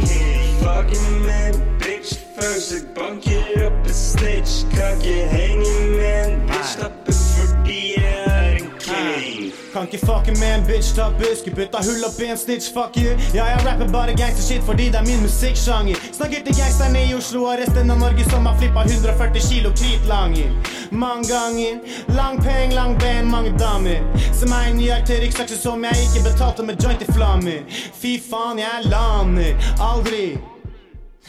Fucking 0.62 1.26
med 1.26 1.56
en 1.56 1.62
bitch. 1.80 2.20
Først 2.36 2.72
jeg 2.72 2.82
banker 2.96 3.66
opp 3.66 3.88
en 3.88 3.94
snitch. 3.94 4.54
Kan 4.76 4.94
ikke 5.02 5.28
henge 5.28 5.74
med 5.98 6.32
en 6.32 6.42
bitch. 6.48 6.78
Tappe 6.80 6.99
Kan 9.80 9.88
ikke 9.88 10.06
fucke 10.06 10.32
med 10.40 10.56
en 10.56 10.66
bitch, 10.68 10.96
ta 10.96 11.06
buske, 11.20 11.52
bytta 11.56 11.80
hull 11.88 12.02
opp 12.04 12.18
i 12.20 12.26
en 12.28 12.38
snitch, 12.38 12.74
fuck 12.76 12.98
you. 13.00 13.14
Ja, 13.32 13.46
jeg 13.48 13.62
rapper 13.64 13.88
bare 13.94 14.16
gangster 14.20 14.44
shit 14.44 14.66
fordi 14.68 14.90
det 14.92 15.00
er 15.00 15.06
min 15.08 15.22
musikksjanger. 15.24 15.96
Snakker 16.18 16.44
til 16.44 16.58
gangsterne 16.58 17.06
i 17.08 17.16
Oslo 17.16 17.46
og 17.48 17.62
resten 17.62 17.96
av 17.96 18.02
Norge 18.04 18.26
som 18.28 18.50
har 18.50 18.60
flippa 18.60 18.84
140 18.84 19.48
kilo 19.48 19.72
kritlanger. 19.80 20.52
Mange 20.92 21.32
ganger. 21.32 21.80
Lang 22.20 22.44
peng, 22.44 22.76
lang 22.76 23.00
ben, 23.00 23.32
mange 23.32 23.56
damer. 23.56 24.04
Som 24.36 24.52
er 24.52 24.76
New 24.76 24.84
York 24.92 25.08
til 25.08 25.24
ryggsekk 25.24 25.56
som 25.56 25.88
jeg 25.88 26.06
ikke 26.10 26.28
betalte 26.28 26.68
med 26.68 26.84
joint 26.84 27.08
i 27.08 27.12
flammer. 27.16 27.84
Fy 28.04 28.18
faen, 28.30 28.60
jeg 28.60 28.92
laner 28.92 29.76
aldri. 29.80 30.26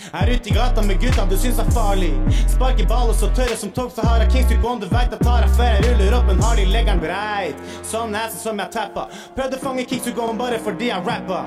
Jeg 0.01 0.23
er 0.23 0.33
ute 0.35 0.49
i 0.49 0.55
gata 0.55 0.83
med 0.83 1.01
gutta 1.01 1.27
du 1.29 1.37
syns 1.39 1.59
er 1.61 1.69
farlig. 1.75 2.11
Sparker 2.49 2.87
baller 2.89 3.13
og 3.13 3.19
så 3.21 3.29
tørre 3.37 3.57
som 3.57 3.73
tog, 3.77 3.91
så 3.95 4.03
har 4.07 4.25
jeg 4.25 4.31
Kings 4.33 4.55
du 4.81 4.87
veit 4.89 5.13
jeg 5.13 5.21
tar 5.21 5.45
jeg 5.45 5.51
før 5.59 5.75
jeg 5.75 5.85
ruller 5.87 6.17
opp 6.19 6.31
en 6.33 6.43
Harley, 6.43 6.65
legger 6.65 6.97
den 6.97 7.03
breit. 7.05 7.61
Sånn 7.85 8.15
nese 8.17 8.41
som 8.41 8.59
jeg 8.59 8.73
tappa. 8.73 9.09
Prøvde 9.37 9.61
å 9.61 9.63
fange 9.63 9.85
Kings 9.85 10.09
on 10.17 10.39
bare 10.41 10.59
fordi 10.59 10.89
jeg 10.89 11.05
rappa. 11.07 11.45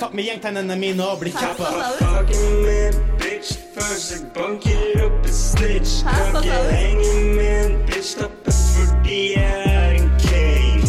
Fuck 0.00 0.16
med 0.18 0.26
gjengtegnene 0.26 0.76
mine 0.76 1.06
og 1.06 1.20
bli 1.22 1.30
kappa. 1.30 1.70
Fucking 2.00 2.56
med 2.66 2.98
bitch 3.22 3.54
først 3.76 4.26
banker 4.34 5.04
opp 5.06 5.28
en 5.30 5.36
snitch. 5.36 6.02
Kan 6.02 6.40
ikke 6.42 6.58
henge 6.72 7.14
med 7.36 7.54
en 7.60 7.78
bitch 7.86 8.16
tappe 8.18 8.50
fordi 8.50 9.20
jeg 9.36 9.70
er 9.76 9.94
en 10.00 10.10
king. 10.26 10.82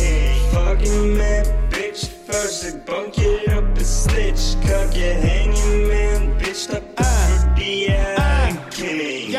Fucking 0.56 1.14
med 1.20 1.54
bitch 1.70 2.10
først 2.26 2.82
banker 2.90 3.54
opp 3.60 3.73
en 3.84 3.88
snitch. 3.88 4.58
Kan 4.68 4.84
ikke 4.90 5.14
henge 5.28 5.88
med 5.88 6.40
bitch 6.40 6.70
tappe 6.70 7.04
fordi 7.44 7.86
jeg 7.88 8.16
er 8.18 8.48
en 8.48 8.58
king. 8.72 9.36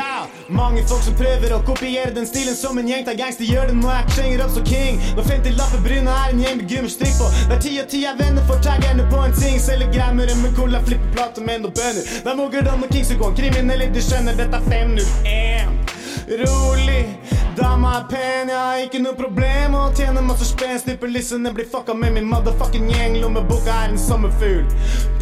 Mange 0.48 0.82
folk 0.88 1.02
som 1.06 1.14
prøver 1.16 1.54
å 1.56 1.60
kopiere 1.64 2.12
den 2.14 2.26
stilen 2.28 2.56
som 2.56 2.78
en 2.78 2.88
gjeng 2.88 3.06
av 3.08 3.16
gangster 3.16 3.48
gjør 3.48 3.70
det 3.70 3.76
når 3.78 3.94
jeg 3.94 4.16
slenger 4.16 4.44
opp 4.44 4.52
som 4.56 4.66
king. 4.68 5.00
Når 5.16 5.28
50 5.30 5.56
lapper 5.60 5.80
bryna 5.86 6.16
er 6.24 6.34
en 6.34 6.42
gjeng 6.44 6.60
med 6.60 6.68
gummistrikk 6.72 7.16
på. 7.20 7.30
Hver 7.48 7.62
ti 7.64 7.72
og 7.80 7.88
ti 7.94 8.02
er 8.10 8.18
venner, 8.20 8.44
for 8.50 8.60
taggerne 8.66 9.08
på 9.12 9.22
en 9.24 9.36
ting. 9.40 9.56
Selger 9.64 9.92
grammere 9.96 10.36
med 10.42 10.52
cola, 10.58 10.82
flipper 10.84 11.16
plater 11.16 11.48
med 11.48 11.64
noen 11.64 11.76
bønner. 11.80 12.12
Der 12.26 12.38
våger 12.40 12.68
de 12.68 12.76
og 12.76 12.88
Kings 12.92 13.14
å 13.16 13.20
gå 13.24 13.32
kriminelle, 13.40 13.88
de 13.96 14.04
skjønner 14.04 14.36
dette 14.40 14.60
er 14.60 14.68
501. 14.68 15.94
Rolig, 16.24 16.44
dama 16.44 16.63
er 17.94 18.04
pen, 18.10 18.48
jeg 18.50 18.58
har 18.58 18.80
ikke 18.84 19.00
noe 19.02 19.14
problem 19.18 19.74
å 19.78 19.82
tjene 19.94 20.22
masse 20.24 20.46
spenn. 20.48 20.76
Slipper 20.80 21.10
lissene, 21.10 21.52
blir 21.54 21.66
fucka 21.70 21.94
med 21.94 22.14
min 22.16 22.26
motherfucking 22.30 22.88
gjeng. 22.90 23.18
Lommeboka 23.22 23.74
er 23.84 23.92
en 23.92 24.00
sommerfugl. 24.00 24.64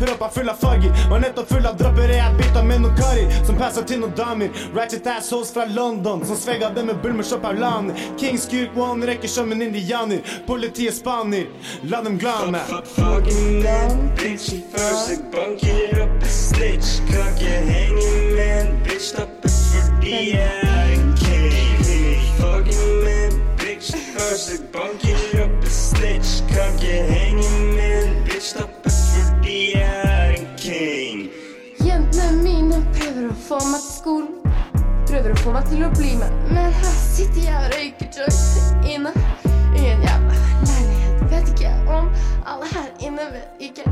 Proppa 0.01 0.29
full 0.33 0.51
av 0.51 0.61
farger, 0.63 0.95
var 1.11 1.23
nettopp 1.23 1.51
full 1.53 1.69
av 1.69 1.77
dropper. 1.81 2.15
Jeg 2.17 2.39
bytta 2.39 2.65
med 2.67 2.85
noen 2.85 2.97
karer 2.99 3.37
som 3.47 3.59
passer 3.61 3.87
til 3.89 4.03
noen 4.03 4.15
damer. 4.19 4.65
Ratchet 4.77 5.07
assholes 5.15 5.53
fra 5.55 5.67
London 5.69 6.25
som 6.27 6.39
svegga 6.39 6.73
dem 6.77 6.89
med 6.91 7.03
bulmershop 7.05 7.43
av 7.43 7.53
paulaner. 7.53 7.99
King 8.21 8.41
Skurk 8.41 8.77
One 8.79 9.07
rekker 9.09 9.29
som 9.29 9.53
en 9.53 9.63
indianer. 9.69 10.23
Politiet 10.49 10.97
spaner, 10.97 11.49
la 11.85 12.03
dem 12.03 12.19
glane. 12.23 12.65
Fucking 12.97 13.67
en 13.69 14.05
bitch 14.21 14.53
først 14.73 15.13
jeg 15.13 15.25
banker 15.35 16.05
opp 16.07 16.21
en 16.21 16.37
stitch. 16.41 17.01
Kan 17.13 17.33
ikke 17.37 17.57
henge 17.73 18.13
med 18.37 18.55
en 18.61 18.77
bitch 18.87 19.17
tappe 19.17 19.51
fordi 19.73 20.33
jeg 20.35 20.72
bitch 23.83 23.97
først 24.15 24.51
jeg 24.51 24.59
banker 24.73 25.43
opp 25.43 25.65
en 25.65 25.71
snitch. 25.71 26.45
Kan 26.49 26.75
ikke 26.75 27.03
henge 27.15 27.49
med 27.77 28.09
en 28.09 28.25
bitch 28.25 28.55
tappe 28.57 28.91
fordi 28.91 29.73
jeg 29.75 30.01
er 30.05 30.31
en 30.39 30.47
king. 30.59 31.31
Jentene 31.87 32.43
mine 32.43 32.79
prøver 32.95 33.31
å 33.31 33.35
få 33.49 33.59
meg 33.73 33.83
til 33.83 33.95
skolen. 33.97 34.39
Prøver 35.09 35.35
å 35.35 35.41
få 35.43 35.57
meg 35.57 35.67
til 35.73 35.83
å 35.85 35.91
bli 35.99 36.15
med, 36.21 36.39
men 36.55 36.71
her 36.79 36.95
sitter 37.01 37.43
jeg 37.43 37.57
og 37.59 37.75
røyker 37.75 38.09
joint 38.17 38.87
inne 38.87 39.13
i 39.75 39.91
en 39.91 40.07
jævla 40.07 40.39
leilighet. 40.71 41.27
Vet 41.35 41.53
ikke 41.57 41.75
om 41.91 42.09
alle 42.47 42.71
her 42.77 42.89
inne 43.03 43.29
vet 43.35 43.69
ikke. 43.71 43.91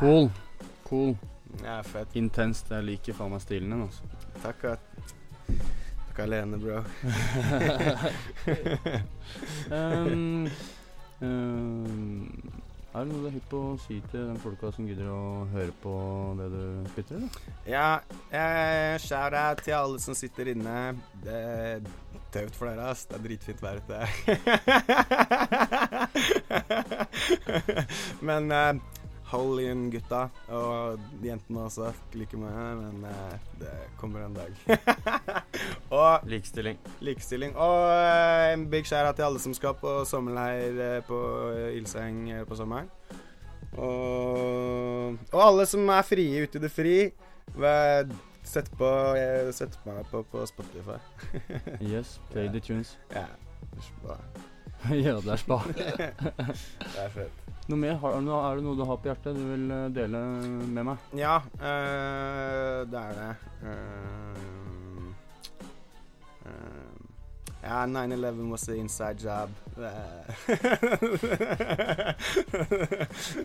Cool. 0.00 0.30
Cool. 0.88 1.18
Ja, 1.64 1.82
fett. 1.84 2.14
Intenst. 2.18 2.70
Jeg 2.72 2.86
liker 2.88 3.16
faen 3.18 3.30
meg 3.34 3.42
stilen 3.44 3.70
din, 3.74 3.82
altså. 3.84 4.02
Takk, 4.42 4.64
at- 4.64 4.90
takk 6.08 6.18
alene, 6.26 6.58
bro. 6.62 6.80
Um, 9.70 10.48
um, 11.22 12.52
er 12.90 13.04
det 13.04 13.12
noe 13.12 13.20
du 13.22 13.26
er 13.28 13.34
hypp 13.36 13.44
på 13.52 13.58
å 13.68 13.74
si 13.78 14.00
til 14.10 14.24
de 14.32 14.38
folka 14.42 14.72
som 14.74 14.86
gidder 14.88 15.06
å 15.14 15.46
høre 15.52 15.70
på 15.82 15.92
det 16.40 16.48
du 16.50 16.62
spytter? 16.90 17.20
Ja, 17.70 18.00
eh, 18.34 18.96
shout-out 18.98 19.62
til 19.62 19.76
alle 19.78 20.00
som 20.02 20.16
sitter 20.18 20.50
inne. 20.50 20.96
Det 21.22 21.36
er 21.36 21.78
tøft 22.34 22.58
for 22.58 22.66
dere, 22.66 22.88
ass. 22.90 23.04
Det 23.06 23.14
er 23.20 23.22
dritfint 23.28 23.62
vær 23.62 23.78
ute. 23.78 23.98
men 28.26 28.50
eh, 28.58 28.74
hold 29.30 29.60
in, 29.62 29.86
gutta. 29.92 30.26
Og 30.48 31.00
jentene 31.24 31.64
også. 31.66 31.90
Like 32.18 32.38
mye, 32.38 32.66
men 32.80 33.04
eh, 33.08 33.34
det 33.60 33.72
kommer 34.00 34.24
en 34.26 34.36
dag. 34.36 34.54
og 36.00 36.26
Likestilling. 36.30 36.78
likestilling. 37.00 37.56
Og 37.56 37.90
eh, 37.94 38.52
en 38.54 38.68
big 38.70 38.86
shout-out 38.86 39.16
til 39.18 39.28
alle 39.28 39.42
som 39.42 39.54
skal 39.56 39.74
på 39.80 40.00
sommerleir 40.08 40.80
eh, 40.86 41.02
på 41.06 41.20
Ildseng 41.76 41.78
Ilseng 41.80 42.30
eh, 42.40 42.46
på 42.46 42.58
sommeren. 42.58 42.90
Og, 43.78 45.18
og 45.32 45.42
alle 45.44 45.66
som 45.66 45.88
er 45.88 46.02
frie 46.02 46.42
ute 46.42 46.58
i 46.58 46.64
det 46.64 46.72
fri. 46.74 46.96
Sett 48.50 48.70
på 48.78 48.88
Jeg 49.14 49.52
setter 49.54 49.78
meg 49.86 50.06
på 50.10 50.24
på 50.32 50.46
Spotify. 50.48 50.98
Yes, 51.92 52.18
play 52.32 52.48
the 52.48 52.60
tunes. 52.60 52.96
Ja. 53.14 53.26
Spa. 53.80 54.16
ja, 55.04 55.20
det 55.20 55.32
er 55.32 55.36
spa. 55.36 55.60
Det 56.96 57.10
fett. 57.14 57.36
Noe 57.70 57.78
mer? 57.78 57.94
Har, 58.02 58.16
er 58.16 58.56
det 58.56 58.64
noe- 58.64 58.76
du 58.78 58.84
har 58.88 58.96
på 58.98 59.06
hjertet 59.10 59.36
du 59.36 59.42
vil 59.46 59.70
eh, 59.70 59.88
dele 59.94 60.18
med 60.74 60.84
meg? 60.88 60.96
Ja, 61.14 61.36
øh, 61.60 62.80
det 62.90 62.98
er 62.98 63.12
det. 63.18 63.34
Uh, 63.62 63.68
uh, 66.48 66.96
ja, 67.62 67.84
9-11 67.86 68.50
was 68.50 68.68
an 68.68 68.74
inside 68.80 69.18
job. 69.22 69.50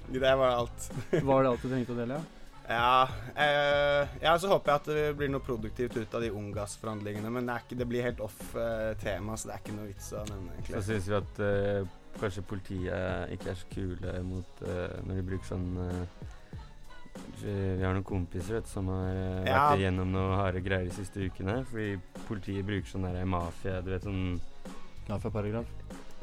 det 0.08 0.36
var 0.36 0.48
alt. 0.48 0.92
Var 1.12 1.44
det 1.44 1.50
alt 1.52 1.62
du 1.62 1.70
trengte 1.70 1.94
å 1.94 2.00
dele? 2.00 2.14
ja? 2.18 2.24
Ja, 2.68 3.08
eh, 3.38 4.08
ja, 4.24 4.32
så 4.42 4.50
håper 4.50 4.72
jeg 4.72 4.82
at 4.82 4.88
det 4.90 5.04
blir 5.20 5.30
noe 5.30 5.44
produktivt 5.46 5.98
ut 6.00 6.16
av 6.18 6.24
de 6.26 6.32
Ungas-forhandlingene. 6.34 7.30
Men 7.30 7.46
det, 7.46 7.54
er 7.60 7.66
ikke, 7.68 7.78
det 7.78 7.88
blir 7.92 8.06
helt 8.08 8.24
off 8.26 8.40
eh, 8.58 8.94
tema, 9.02 9.36
så 9.38 9.52
det 9.52 9.58
er 9.58 9.62
ikke 9.66 9.76
noe 9.78 9.90
vits 9.92 10.08
å 10.18 10.24
nevne. 10.32 10.56
egentlig. 10.56 10.80
Så 10.80 10.88
syns 10.90 11.10
vi 11.12 11.18
at 11.20 11.44
eh, 11.46 11.92
kanskje 12.22 12.46
politiet 12.50 13.36
ikke 13.36 13.52
er 13.54 13.60
så 13.60 13.70
kule 13.76 14.16
mot 14.26 14.64
eh, 14.66 14.96
når 15.06 15.20
de 15.22 15.28
bruker 15.30 15.52
sånn 15.52 15.68
eh, 15.84 16.32
vi 17.46 17.84
har 17.84 17.94
noen 17.96 18.04
kompiser 18.08 18.58
vet, 18.58 18.68
som 18.68 18.90
har 18.92 19.06
eh, 19.12 19.44
vært 19.46 19.52
Ja. 19.52 19.68
igjennom 19.78 20.10
noe 20.12 20.36
harde 20.40 20.62
greier 20.66 20.88
de 20.90 20.96
siste 20.98 21.22
ukene. 21.30 21.60
Fordi 21.70 22.00
politiet 22.28 22.66
bruker 22.68 22.90
sånn 22.90 23.06
der 23.08 23.22
mafia 23.30 23.78
Du 23.86 23.92
vet 23.94 24.04
sånn 24.08 24.40
Ja, 25.08 25.20
fra 25.22 25.30
paragraf. 25.30 25.70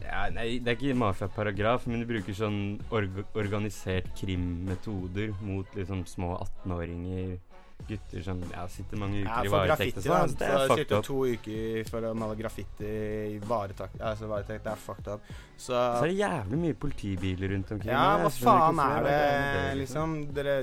Ja, 0.05 0.27
Nei, 0.35 0.59
det 0.63 0.73
er 0.75 0.77
ikke 0.79 0.99
mafiaparagraf, 0.99 1.87
men 1.91 2.03
de 2.03 2.09
bruker 2.11 2.35
sånn 2.37 2.61
org 2.95 3.23
organisert 3.39 4.11
krimmetoder 4.19 5.33
mot 5.47 5.67
liksom 5.79 6.05
små 6.07 6.37
18-åringer. 6.43 7.39
Gutter 7.83 8.23
som 8.23 8.39
ja, 8.53 8.63
sitter 8.71 8.95
mange 9.01 9.25
uker 9.25 9.27
Ja, 9.27 9.41
i 9.43 9.51
varetekt 9.51 9.97
og 9.99 10.05
sånn. 10.05 10.35
Det 10.39 10.47
er 10.47 10.53
Så 10.53 10.67
fucked 10.71 10.83
sitter 10.85 11.01
up. 11.01 11.07
to 11.09 11.17
uker 11.33 11.89
for 11.89 12.07
å 12.07 12.13
male 12.15 12.37
graffiti 12.39 12.91
i 13.33 13.41
varetekt. 13.43 13.97
Altså, 13.99 14.29
varetekt 14.31 14.63
det 14.69 14.71
er 14.71 14.79
fucked 14.85 15.09
up. 15.11 15.33
Så 15.57 15.73
Så 15.73 16.05
er 16.05 16.13
det 16.13 16.21
jævlig 16.21 16.61
mye 16.63 16.77
politibiler 16.79 17.51
rundt 17.57 17.73
omkring. 17.75 17.91
Ja, 17.91 18.05
hva 18.23 18.31
faen 18.37 18.79
er 18.85 19.03
det 19.09 19.17
det, 19.19 19.67
liksom? 19.81 20.15
Dere 20.37 20.57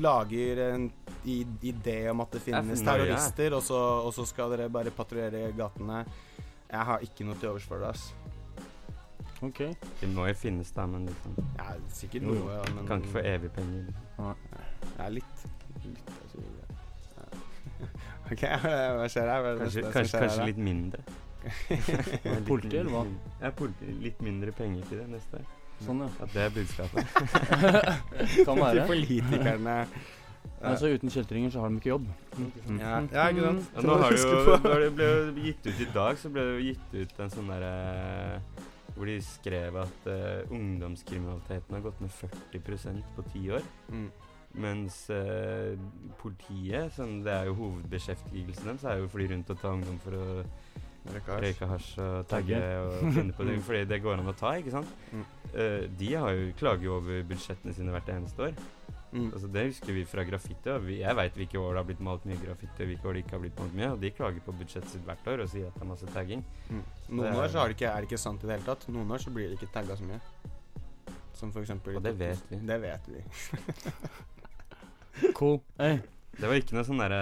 lager 0.00 0.62
en 0.70 0.88
idé 1.26 1.98
om 2.10 2.24
at 2.24 2.32
det 2.32 2.40
Det 2.40 2.46
finnes 2.48 2.80
for 2.80 2.88
terrorister, 2.88 3.52
og 3.58 3.62
så, 3.68 3.82
og 4.08 4.14
så 4.16 4.26
skal 4.32 4.56
dere 4.56 4.70
bare 4.72 4.90
patruljere 4.96 5.52
gatene. 5.52 6.06
Jeg 6.72 6.88
har 6.88 7.04
ikke 7.04 7.28
noe 7.28 7.36
til 7.36 7.52
overs 7.52 7.68
for 7.68 7.84
det, 7.84 7.92
ass. 7.92 8.14
Ok. 9.42 9.58
Det 10.00 10.08
må 10.14 10.26
jo 10.26 10.34
finnes, 10.38 10.70
da, 10.76 10.86
men 10.86 11.06
liksom 11.10 11.34
Ja, 11.58 11.72
sikkert 11.90 12.22
noe, 12.28 12.44
ja, 12.52 12.62
men 12.76 12.86
Kan 12.86 13.02
ikke 13.02 13.16
få 13.16 13.24
evig 13.26 13.50
penger. 13.56 13.88
Ja, 14.98 15.08
litt. 15.08 15.46
litt 15.82 16.12
altså, 16.22 16.44
ja. 16.60 17.26
OK, 18.30 18.46
hva 18.46 19.08
skjer 19.10 19.32
her? 19.32 19.42
Hva 19.42 19.56
Kanskje, 19.58 19.82
neste 19.82 19.92
kanskje, 19.96 20.06
skjer 20.12 20.24
kanskje 20.26 20.38
her, 20.38 20.46
litt 20.52 20.62
mindre. 20.62 21.02
Politi, 22.48 22.76
eller 22.76 22.94
hva? 22.94 23.04
Ja, 23.42 23.50
politi. 23.50 23.92
Litt 24.04 24.22
mindre 24.22 24.54
penger 24.54 24.86
til 24.88 25.02
det 25.02 25.10
neste. 25.16 25.42
Sånn, 25.82 26.04
ja. 26.04 26.10
At 26.22 26.34
det 26.36 26.42
er 26.46 26.52
budskapet. 26.54 27.14
Kan 28.46 28.60
være. 28.62 28.74
Til 28.78 28.86
politikerne. 28.86 28.86
politikerne. 28.86 29.78
Altså, 30.62 30.86
uten 30.94 31.10
kjeltringer 31.10 31.50
så 31.50 31.64
har 31.64 31.72
de 31.72 31.80
ikke 31.80 31.90
jobb. 31.90 32.06
Mm. 32.38 32.78
Ja, 32.78 33.00
ja, 33.12 33.24
ikke 33.28 33.46
sant? 33.48 33.70
Ja, 33.74 33.82
nå 33.82 33.96
har 33.98 34.14
det 34.14 34.20
jo 34.22 34.58
når 34.62 34.84
det 34.84 34.90
ble 34.94 35.08
gitt 35.48 35.66
ut 35.66 35.80
i 35.82 35.88
dag, 35.94 36.18
så 36.18 36.30
ble 36.30 36.44
det 36.46 36.52
jo 36.52 36.66
gitt 36.68 36.94
ut 36.94 37.24
en 37.24 37.32
sånn 37.34 37.50
derre 37.50 37.72
hvor 39.02 39.10
de 39.10 39.22
skrev 39.26 39.76
at 39.82 40.04
uh, 40.06 40.52
ungdomskriminaliteten 40.54 41.74
har 41.74 41.80
gått 41.82 42.02
ned 42.04 42.12
40% 42.54 43.00
på 43.16 43.24
ti 43.32 43.40
år. 43.50 43.64
Mm. 43.90 44.06
Mens 44.62 44.98
uh, 45.10 45.74
politiet, 46.20 46.92
som 46.94 47.16
det 47.24 47.32
er 47.34 47.50
jo 47.50 47.56
hovedbeskjeftigelsen 47.58 48.70
deres, 48.70 48.84
er 48.86 49.00
jo 49.00 49.08
å 49.08 49.10
fly 49.10 49.26
rundt 49.32 49.50
og 49.50 49.58
ta 49.58 49.74
ungdom 49.74 49.98
for 50.04 50.20
å 50.20 50.26
Røyke 51.02 51.66
hasj. 51.66 51.96
og 51.98 52.28
tagge 52.30 52.58
og 52.78 52.92
finne 53.16 53.34
på 53.34 53.42
det. 53.48 53.56
Fordi 53.66 53.80
det 53.90 53.98
går 54.04 54.20
an 54.20 54.30
å 54.30 54.36
ta, 54.38 54.52
ikke 54.60 54.76
sant. 54.76 54.92
Mm. 55.10 55.24
Uh, 55.50 55.82
de 55.98 56.12
har 56.14 56.36
jo, 56.38 56.52
klager 56.60 56.86
jo 56.86 57.00
over 57.00 57.26
budsjettene 57.26 57.74
sine 57.74 57.90
hvert 57.90 58.14
eneste 58.14 58.46
år. 58.46 58.54
Mm. 59.12 59.26
Altså 59.34 59.48
Det 59.52 59.62
husker 59.66 59.92
vi 59.92 60.04
fra 60.08 60.22
graffiti. 60.24 60.70
Og 60.72 60.86
vi, 60.86 60.94
jeg 61.02 61.16
veit 61.18 61.34
hvilke 61.36 61.58
år 61.60 61.74
det 61.74 61.80
har 61.82 61.88
blitt 61.90 62.00
malt 62.00 62.24
mye 62.24 62.38
graffiti, 62.40 62.78
og 62.82 62.88
hvilke 62.92 63.08
år 63.08 63.12
det 63.18 63.24
ikke 63.26 63.36
har 63.36 63.42
blitt 63.44 63.58
malt 63.60 63.74
mye. 63.76 63.90
Og 63.92 64.00
de 64.00 64.10
klager 64.16 64.40
på 64.46 64.54
budsjettet 64.56 64.88
sitt 64.94 65.04
hvert 65.04 65.28
år 65.28 65.42
og 65.44 65.50
sier 65.52 65.66
at 65.68 65.74
det 65.76 65.82
er 65.84 65.90
masse 65.90 66.06
tagging. 66.14 66.44
Mm. 66.70 66.82
Noen 67.18 67.36
år 67.42 67.48
så 67.52 67.60
er 67.60 67.68
det 67.68 67.76
ikke, 67.76 67.90
er 67.92 68.00
det 68.00 68.08
ikke 68.10 68.22
sant 68.24 68.42
i 68.42 68.48
det 68.48 68.56
hele 68.56 68.66
tatt. 68.70 68.88
Noen 68.88 69.10
år 69.12 69.20
så 69.26 69.30
blir 69.34 69.52
det 69.52 69.58
ikke 69.60 69.68
tagga 69.74 69.96
så 70.00 70.08
mye. 70.08 70.20
Som 71.36 71.52
for 71.52 71.60
eksempel 71.64 71.96
Og 71.96 72.02
det 72.04 72.14
vet 72.20 72.42
vi. 72.50 72.56
Det 72.72 72.80
vet 72.82 73.08
vi. 73.12 73.22
Cool. 75.36 75.58
Hey. 75.78 75.98
Det 76.40 76.48
var 76.48 76.56
ikke 76.56 76.72
noe 76.72 76.84
sånn 76.88 77.00
derre 77.02 77.16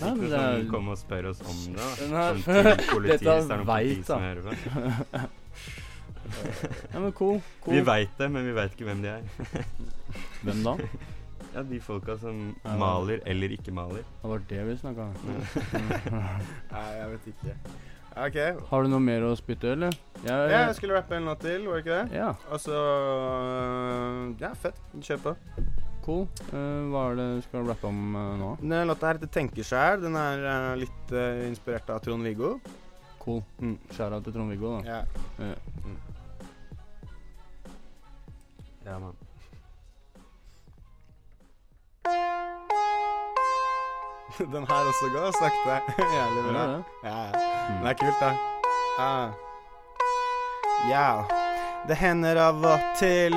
Ikke 0.00 0.12
noe 0.16 0.28
det 0.30 0.38
er- 0.38 0.54
sånn 0.56 0.70
kom 0.70 0.86
og 0.88 0.96
spør 0.96 1.26
oss 1.30 1.42
om 1.44 1.58
det. 1.76 1.88
Den 2.00 2.14
her- 2.16 2.38
Sånn 2.40 2.44
til 2.46 2.86
politi, 2.88 3.12
Dette 3.12 3.34
hvis 3.36 3.50
det 3.50 3.52
er 3.52 3.60
noe 3.60 3.66
politi 3.68 3.98
vet, 3.98 4.06
som 4.08 4.24
hører 4.24 4.42
på. 4.46 5.26
Ja, 6.26 6.98
men 6.98 7.12
cool. 7.14 7.36
cool. 7.62 7.74
Vi 7.76 7.80
veit 7.86 8.16
det, 8.18 8.26
men 8.34 8.42
vi 8.48 8.52
veit 8.56 8.72
ikke 8.74 8.88
hvem 8.88 9.02
de 9.04 9.12
er. 9.12 9.22
Hvem 10.42 10.64
da? 10.64 10.72
Ja, 11.56 11.62
De 11.64 11.78
folka 11.80 12.18
som 12.20 12.50
maler 12.76 13.22
eller 13.24 13.54
ikke 13.56 13.72
maler. 13.72 14.04
Det 14.22 14.28
var 14.30 14.42
det 14.50 14.64
vi 14.68 14.74
snakka 14.76 15.06
om. 15.08 15.14
Nei, 16.74 16.88
jeg 16.98 17.06
vet 17.14 17.28
ikke. 17.32 17.54
OK. 18.16 18.36
Har 18.68 18.84
du 18.84 18.88
noe 18.92 19.00
mer 19.04 19.24
å 19.24 19.32
spytte, 19.36 19.72
eller? 19.72 19.96
Jeg, 20.24 20.50
Ja, 20.52 20.60
jeg 20.66 20.76
skulle 20.78 20.96
rappe 20.96 21.16
en 21.16 21.26
låt 21.28 21.40
til, 21.44 21.64
var 21.68 21.80
det 21.80 21.84
ikke 21.84 21.96
det? 21.98 22.16
ja, 22.16 22.30
Og 22.52 22.60
så 22.60 22.76
Ja, 24.40 24.52
fett. 24.56 24.78
Kjør 25.00 25.20
på. 25.26 25.34
cool. 26.06 26.22
Uh, 26.52 26.86
hva 26.92 27.00
er 27.10 27.16
det 27.18 27.26
du 27.34 27.42
skal 27.48 27.66
rappe 27.66 27.88
om 27.88 28.14
uh, 28.14 28.36
nå? 28.40 28.50
Denne 28.60 28.84
låta 28.86 29.08
her 29.10 29.18
heter 29.18 29.32
'Tenker 29.34 29.64
sjæl'. 29.66 30.00
Den 30.04 30.16
er 30.16 30.44
uh, 30.46 30.76
litt 30.78 31.12
eh, 31.12 31.48
inspirert 31.48 31.90
av 31.90 32.00
Trond-Viggo. 32.04 32.60
Cool. 33.24 33.42
Mm. 33.58 33.78
Skjæra 33.90 34.20
til 34.22 34.32
Trond-Viggo, 34.36 34.76
da. 34.78 34.80
Ja. 34.86 35.00
Ja. 35.40 35.54
Ja, 38.86 38.98
man. 39.02 39.25
Den 44.38 44.66
her 44.68 44.74
også 44.90 45.06
går 45.14 45.30
sakte. 45.40 45.74
Jævlig 46.16 46.42
bra. 46.52 46.62
Ja. 46.62 46.68
Ja, 47.10 47.18
Den 47.78 47.86
er 47.86 47.92
kult, 47.92 48.20
da. 48.20 48.30
Ah. 48.98 49.28
Ja. 50.90 51.35
Det 51.88 51.94
hender 51.94 52.36
av 52.36 52.64
og 52.66 52.84
til, 52.98 53.34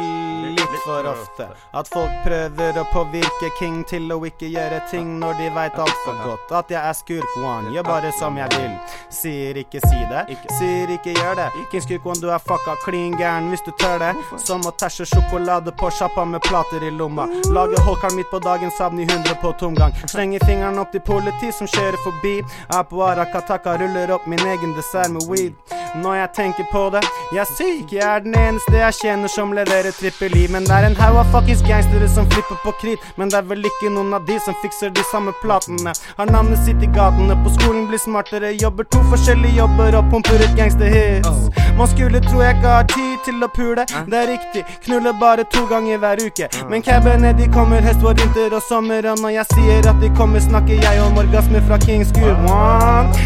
litt 0.56 0.76
for 0.82 1.06
ofte, 1.06 1.46
at 1.78 1.90
folk 1.92 2.14
prøver 2.26 2.80
å 2.82 2.86
påvirke 2.90 3.52
King 3.60 3.84
til 3.90 4.10
å 4.10 4.18
ikke 4.26 4.50
gjøre 4.50 4.80
ting 4.90 5.12
når 5.22 5.38
de 5.38 5.50
veit 5.54 5.78
altfor 5.78 6.18
godt 6.24 6.54
at 6.58 6.74
jeg 6.74 6.80
er 6.80 6.98
skurk 6.98 7.36
one. 7.44 7.70
Gjør 7.76 7.86
bare 7.86 8.12
som 8.18 8.38
jeg 8.40 8.50
vil. 8.56 8.74
Sier 9.14 9.60
ikke 9.62 9.82
si 9.86 10.00
det, 10.10 10.24
sier 10.58 10.94
ikke 10.96 11.14
gjør 11.14 11.38
det. 11.42 11.50
King 11.72 11.86
skurk 11.86 12.08
one, 12.10 12.22
du 12.24 12.32
er 12.34 12.42
fucka 12.42 12.74
klin 12.86 13.18
gæren 13.20 13.52
hvis 13.54 13.66
du 13.68 13.70
tør 13.82 14.02
det. 14.02 14.14
Som 14.42 14.66
å 14.66 14.74
tæsje 14.74 15.06
sjokolade 15.12 15.76
på 15.78 15.92
sjappa 15.94 16.26
med 16.26 16.42
plater 16.48 16.88
i 16.88 16.94
lomma. 16.96 17.28
Lage 17.54 17.82
holkar 17.86 18.16
midt 18.18 18.32
på 18.34 18.42
dagen, 18.46 18.74
savn 18.78 19.04
i 19.04 19.06
100 19.06 19.38
på 19.44 19.54
tomgang. 19.62 19.94
Slenger 20.10 20.46
fingeren 20.50 20.82
opp 20.82 20.94
til 20.96 21.06
politi 21.06 21.52
som 21.54 21.70
kjører 21.70 22.02
forbi. 22.06 22.40
Er 22.74 22.90
på 22.90 23.06
Arakataka, 23.06 23.78
ruller 23.84 24.18
opp 24.18 24.26
min 24.30 24.42
egen 24.56 24.74
dessert 24.78 25.14
med 25.14 25.30
weed. 25.30 25.79
Når 25.96 26.16
jeg 26.16 26.30
tenker 26.36 26.66
på 26.72 26.82
det, 26.94 27.02
jeg 27.34 27.42
er 27.42 27.50
syk, 27.58 27.94
jeg 27.94 28.06
er 28.06 28.22
den 28.22 28.36
eneste 28.38 28.76
jeg 28.78 28.98
kjenner 29.00 29.32
som 29.34 29.54
leverer 29.58 29.96
trippel 29.96 30.36
i. 30.38 30.46
Men 30.54 30.68
det 30.68 30.76
er 30.76 30.86
en 30.86 30.98
haug 31.00 31.18
av 31.24 31.32
fuckings 31.34 31.64
gangstere 31.66 32.10
som 32.14 32.30
flipper 32.30 32.60
på 32.64 32.74
krit. 32.82 33.08
Men 33.18 33.32
det 33.34 33.40
er 33.42 33.48
vel 33.50 33.66
ikke 33.66 33.90
noen 33.96 34.14
av 34.14 34.28
de 34.30 34.38
som 34.46 34.58
fikser 34.62 34.94
de 34.94 35.06
samme 35.10 35.34
platene. 35.42 35.96
Har 36.20 36.30
navnet 36.30 36.62
sitt 36.66 36.84
i 36.86 36.92
gatene, 36.94 37.38
på 37.44 37.56
skolen 37.58 37.88
blir 37.90 38.02
smartere. 38.02 38.54
Jobber 38.62 38.86
to 38.94 39.02
forskjellige 39.10 39.58
jobber 39.64 39.98
og 39.98 40.14
pumper 40.14 40.46
ut 40.46 40.54
gangsterhits. 40.60 41.50
Man 41.80 41.88
skulle 41.88 42.20
tro 42.20 42.42
jeg 42.44 42.56
har 42.64 42.84
tid 42.92 43.22
til 43.24 43.44
å 43.44 43.48
pule. 43.56 43.86
Det 44.12 44.18
er 44.20 44.28
riktig, 44.28 44.66
knuller 44.84 45.14
bare 45.22 45.46
to 45.54 45.62
ganger 45.70 46.02
hver 46.02 46.20
uke. 46.26 46.50
Men 46.68 46.84
cabene 46.84 47.32
de 47.38 47.48
kommer 47.54 47.80
høst, 47.88 48.04
vår, 48.04 48.18
vinter 48.20 48.58
og 48.58 48.66
sommer. 48.68 49.08
Og 49.08 49.24
når 49.24 49.38
jeg 49.38 49.48
sier 49.54 49.88
at 49.94 50.04
de 50.04 50.12
kommer, 50.20 50.44
snakker 50.44 50.84
jeg 50.84 51.00
om 51.06 51.24
orgasme 51.24 51.64
fra 51.70 51.80
Kings 51.86 52.12
Gud. 52.20 52.36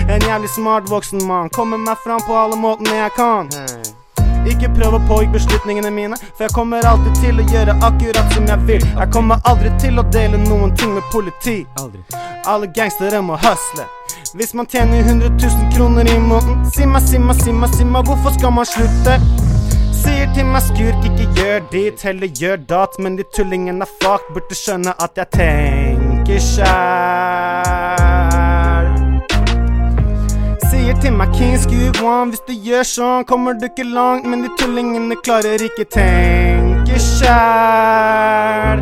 En 0.05 0.29
jævlig 0.29 0.53
smart 0.53 0.85
voksen 0.93 1.25
mann. 1.25 1.49
Kommer 1.49 1.81
meg 1.81 1.97
fram 2.05 2.21
på 2.29 2.37
alle 2.45 2.61
måtene 2.67 3.01
jeg 3.01 3.17
kan. 3.17 3.49
Ikke 4.49 4.69
prøv 4.75 4.97
å 4.97 5.01
pågå 5.07 5.31
beslutningene 5.33 5.91
mine, 5.93 6.17
for 6.35 6.45
jeg 6.45 6.55
kommer 6.55 6.85
alltid 6.87 7.19
til 7.21 7.39
å 7.39 7.45
gjøre 7.53 7.77
akkurat 7.87 8.35
som 8.35 8.47
jeg 8.49 8.67
vil. 8.67 8.83
Jeg 8.87 9.11
kommer 9.15 9.39
aldri 9.49 9.71
til 9.79 9.99
å 9.99 10.05
dele 10.15 10.39
noen 10.41 10.75
ting 10.75 10.93
med 10.95 11.05
politi. 11.13 11.61
Alle 12.45 12.67
gangstere 12.75 13.21
må 13.23 13.39
hustle. 13.39 13.87
Hvis 14.33 14.53
man 14.57 14.67
tjener 14.67 14.99
100 14.99 15.29
000 15.29 15.71
kroner 15.75 16.09
i 16.09 16.17
måneden, 16.19 16.65
si 16.75 16.85
meg, 16.89 17.05
si 17.07 17.19
meg, 17.21 17.39
si 17.39 17.53
meg, 17.53 17.75
si 17.77 17.85
meg, 17.85 18.07
hvorfor 18.09 18.35
skal 18.35 18.51
man 18.55 18.67
slutte? 18.67 19.19
Sier 20.03 20.27
til 20.35 20.49
meg 20.49 20.65
skurk, 20.65 21.05
ikke 21.07 21.29
gjør 21.37 21.63
dit, 21.71 22.03
heller 22.03 22.33
gjør 22.41 22.65
dat. 22.73 22.99
Men 22.99 23.15
de 23.19 23.27
tullingene 23.37 23.87
fucked, 24.01 24.33
burde 24.35 24.57
skjønne 24.57 24.97
at 24.99 25.21
jeg 25.21 25.31
tenker 25.39 26.43
sjæl. 26.51 27.82
Sier 30.83 30.97
til 30.99 31.13
meg 31.15 31.29
King 31.31 31.53
Scoop 31.55 31.95
hvis 32.27 32.41
du 32.43 32.51
gjør 32.59 32.83
sånn, 32.83 33.23
kommer 33.23 33.55
du 33.55 33.69
ikke 33.69 33.85
langt. 33.87 34.25
Men 34.27 34.41
de 34.43 34.49
tullingene 34.59 35.15
klarer 35.23 35.61
ikke 35.63 35.85
tenke 35.87 36.97
sjæl. 36.99 38.81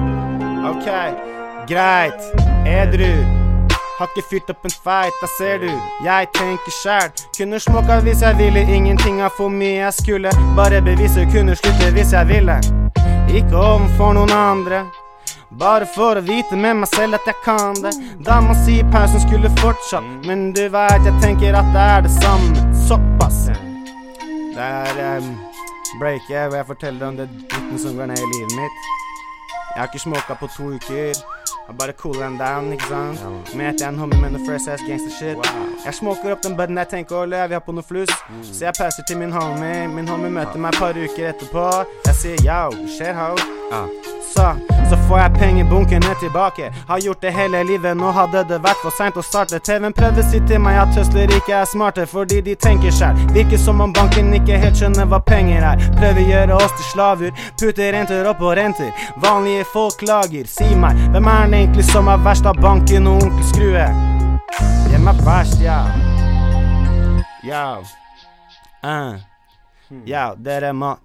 OK, 0.66 0.88
greit. 1.70 2.18
Edru. 2.66 3.12
Har 4.00 4.10
ikke 4.10 4.24
fyrt 4.32 4.50
opp 4.50 4.66
en 4.66 4.74
feit, 4.74 5.14
da 5.22 5.30
ser 5.36 5.62
du. 5.62 5.70
Jeg 6.02 6.32
tenker 6.40 6.74
sjæl. 6.80 7.14
Kunne 7.38 7.62
smoka 7.62 8.00
hvis 8.02 8.26
jeg 8.26 8.34
ville, 8.42 8.66
ingenting 8.66 9.22
av 9.22 9.38
for 9.38 9.54
mye 9.54 9.84
jeg 9.84 9.94
skulle. 10.00 10.34
Bare 10.58 10.82
bevise, 10.82 11.30
kunne 11.30 11.54
slutte 11.62 11.94
hvis 11.94 12.18
jeg 12.18 12.32
ville. 12.34 12.58
Ikke 13.30 13.54
overfor 13.62 14.18
noen 14.18 14.34
andre. 14.34 14.88
Bare 15.60 15.86
for 15.86 16.16
å 16.16 16.22
vite 16.24 16.56
med 16.56 16.78
meg 16.80 16.90
selv 16.94 17.18
at 17.18 17.28
jeg 17.28 17.36
kan 17.44 17.76
det. 17.84 17.92
Dama 18.24 18.56
sier 18.64 18.88
pausen 18.94 19.20
skulle 19.26 19.52
fortsatt, 19.60 20.08
men 20.28 20.52
du 20.56 20.64
veit 20.72 21.04
jeg 21.04 21.18
tenker 21.24 21.58
at 21.60 21.68
det 21.76 21.84
er 21.96 22.06
det 22.08 22.14
samme. 22.16 22.64
Såpass. 22.88 23.50
Det 24.56 24.70
er 24.70 25.20
um, 25.20 25.34
breaket 26.00 26.48
hvor 26.48 26.58
jeg 26.62 26.70
forteller 26.72 27.08
om 27.08 27.20
det 27.20 27.28
dritten 27.52 27.84
som 27.84 28.00
går 28.00 28.14
ned 28.14 28.24
i 28.24 28.32
livet 28.32 28.58
mitt. 28.62 28.90
Jeg 29.76 29.80
har 29.80 29.92
ikke 29.92 30.04
smoka 30.08 30.40
på 30.40 30.52
to 30.56 30.72
uker. 30.80 31.20
Jeg 31.68 31.78
bare 31.80 31.94
cool 32.00 32.16
them 32.16 32.38
down, 32.40 32.72
ikke 32.72 32.88
sant? 32.88 33.22
Møter 33.56 33.86
jeg 33.86 33.94
en 33.94 34.00
homie 34.00 34.20
med 34.24 34.34
noe 34.36 34.48
fresh 34.48 34.72
ass 34.72 34.84
gangster 34.88 35.14
shit. 35.16 35.54
Jeg 35.86 35.96
smoker 36.00 36.36
opp 36.36 36.44
den 36.44 36.58
budden 36.60 36.80
jeg 36.80 36.92
tenker 36.96 37.22
å 37.22 37.28
leve, 37.28 37.56
jeg 37.56 37.64
på 37.68 37.76
noe 37.76 37.88
flus. 37.88 38.12
Så 38.50 38.70
jeg 38.70 38.76
pauser 38.80 39.08
til 39.08 39.20
min 39.20 39.36
homie. 39.36 39.88
Min 39.92 40.12
homie 40.12 40.32
møter 40.32 40.60
meg 40.60 40.76
et 40.76 40.84
par 40.84 41.00
uker 41.00 41.32
etterpå. 41.32 41.72
Jeg 42.08 42.22
sier 42.24 42.46
yo, 42.48 42.86
skjer 42.98 43.20
ho. 43.72 43.88
Så, 44.34 44.56
så 44.90 44.98
får 45.08 45.20
jeg 45.20 45.34
pengebunkene 45.40 46.16
tilbake. 46.20 46.74
Har 46.88 47.00
gjort 47.00 47.22
det 47.22 47.32
hele 47.32 47.64
livet, 47.64 47.98
nå 47.98 48.12
hadde 48.16 48.44
det 48.48 48.60
vært 48.64 48.80
for 48.84 48.96
seint 48.96 49.18
å 49.20 49.24
starte. 49.26 49.60
TV-en 49.60 49.96
prøver 49.96 50.24
å 50.24 50.28
si 50.30 50.40
til 50.48 50.62
meg 50.64 50.80
at 50.80 50.94
tøsler 50.96 51.34
ikke 51.36 51.58
er 51.60 51.68
smarte, 51.68 52.06
fordi 52.08 52.40
de 52.46 52.56
tenker 52.56 52.96
sjæl. 52.96 53.18
Virker 53.36 53.60
som 53.60 53.82
om 53.84 53.94
banken 53.94 54.32
ikke 54.38 54.60
helt 54.62 54.80
skjønner 54.80 55.10
hva 55.12 55.20
penger 55.28 55.66
er. 55.74 55.84
Prøver 55.98 56.30
gjøre 56.32 56.60
oss 56.60 56.76
til 56.78 56.88
slaver, 56.94 57.44
putter 57.60 57.92
renter 57.98 58.30
opp 58.32 58.46
og 58.46 58.56
renter. 58.60 58.94
Vanlige 59.24 59.68
folk 59.74 60.00
klager. 60.00 60.48
Si 60.48 60.70
meg, 60.80 61.00
hvem 61.12 61.28
er 61.34 61.44
den 61.44 61.58
egentlig 61.64 61.88
som 61.92 62.12
er 62.12 62.24
verst 62.24 62.48
av 62.48 62.62
banken 62.62 63.12
og 63.12 63.26
onkel 63.26 63.50
Skrue? 63.52 63.90
Hvem 64.88 65.12
er 65.12 65.26
verst, 65.28 65.60
ja? 65.64 65.82
Ja. 67.44 67.66
Uh. 68.86 69.20
Ja, 70.08 70.32
dere 70.40 70.72
må 70.74 70.96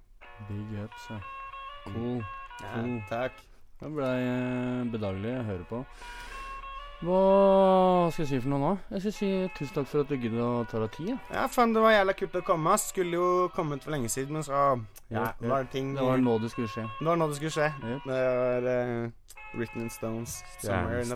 Big 0.49 0.85
ups, 0.85 1.03
ja. 1.11 1.17
Cool. 1.87 2.25
Ja, 2.61 2.83
takk. 3.11 3.33
Det 3.81 3.91
blei 3.91 4.19
eh, 4.23 4.83
bedagelig 4.93 5.33
å 5.41 5.43
høre 5.49 5.65
på. 5.71 5.85
Hva 7.03 8.11
skal 8.15 8.23
jeg 8.23 8.29
si 8.31 8.39
for 8.45 8.53
noe 8.53 8.61
nå? 8.63 8.69
Jeg 8.93 9.01
skal 9.03 9.15
si 9.17 9.29
tusen 9.57 9.75
takk 9.75 9.89
for 9.91 10.05
at 10.05 10.11
du 10.13 10.15
gidder 10.23 10.43
å 10.45 10.51
ta 10.71 10.79
deg 10.85 10.93
tid. 10.95 11.09
ja. 11.11 11.17
Ja, 11.35 11.47
faen, 11.51 11.73
det 11.75 11.83
var 11.83 11.91
jævla 11.97 12.15
kult 12.15 12.37
å 12.39 12.43
komme. 12.47 12.77
Skulle 12.79 13.19
jo 13.19 13.31
kommet 13.57 13.83
for 13.83 13.91
lenge 13.95 14.11
siden, 14.13 14.39
men 14.39 14.47
så 14.47 14.53
ja, 14.55 14.69
Ja, 15.11 15.25
var 15.41 15.65
det 15.67 15.73
ting 15.75 15.95
Det 15.97 16.05
var 16.07 16.23
nå 16.23 16.37
det 16.39 16.53
skulle 16.55 16.71
skje. 16.71 16.87
Det 17.01 17.09
var 17.11 17.19
nå 17.19 17.29
det 17.33 17.41
skulle 17.41 17.55
skje. 17.57 17.69
Yep. 17.83 18.07
Det 18.07 18.23
var 18.39 18.69
uh, 18.71 19.35
written 19.59 19.83
in 19.83 19.91
stones 19.91 20.39
somewhere 20.63 21.03
in 21.03 21.11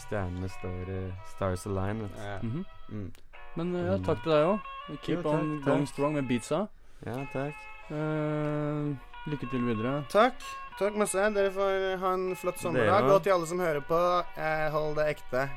Stjernene, 0.00 0.48
står 0.56 0.90
eh, 0.96 1.12
Stars 1.36 1.66
align. 1.66 2.02
vet 2.06 2.16
du. 2.16 2.24
Ja. 2.24 2.38
Mhm. 2.42 2.64
Mm. 2.88 3.10
Men 3.56 3.74
uh, 3.76 3.84
ja, 3.92 3.98
takk 4.04 4.22
til 4.24 4.32
deg 4.32 4.48
òg. 4.54 4.72
Keep 5.02 5.16
Jo, 5.18 5.22
takk, 5.22 5.32
on 5.34 5.56
going 5.64 5.86
strong 5.92 6.14
med 6.16 6.28
beatsa. 6.28 6.66
Ja, 7.04 7.20
takk. 7.32 7.66
Uh, 7.90 8.96
lykke 9.28 9.50
til 9.52 9.68
videre. 9.68 9.98
Takk. 10.08 10.40
Takk 10.76 10.96
masse. 11.00 11.30
Dere 11.32 11.50
får 11.54 11.96
ha 12.02 12.12
en 12.12 12.28
flott 12.36 12.60
sommerdag. 12.60 13.08
Og 13.14 13.22
til 13.24 13.32
alle 13.32 13.48
som 13.48 13.60
hører 13.60 13.80
på, 13.84 14.00
eh, 14.36 14.66
hold 14.74 14.96
det 14.98 15.08
ekte. 15.14 15.48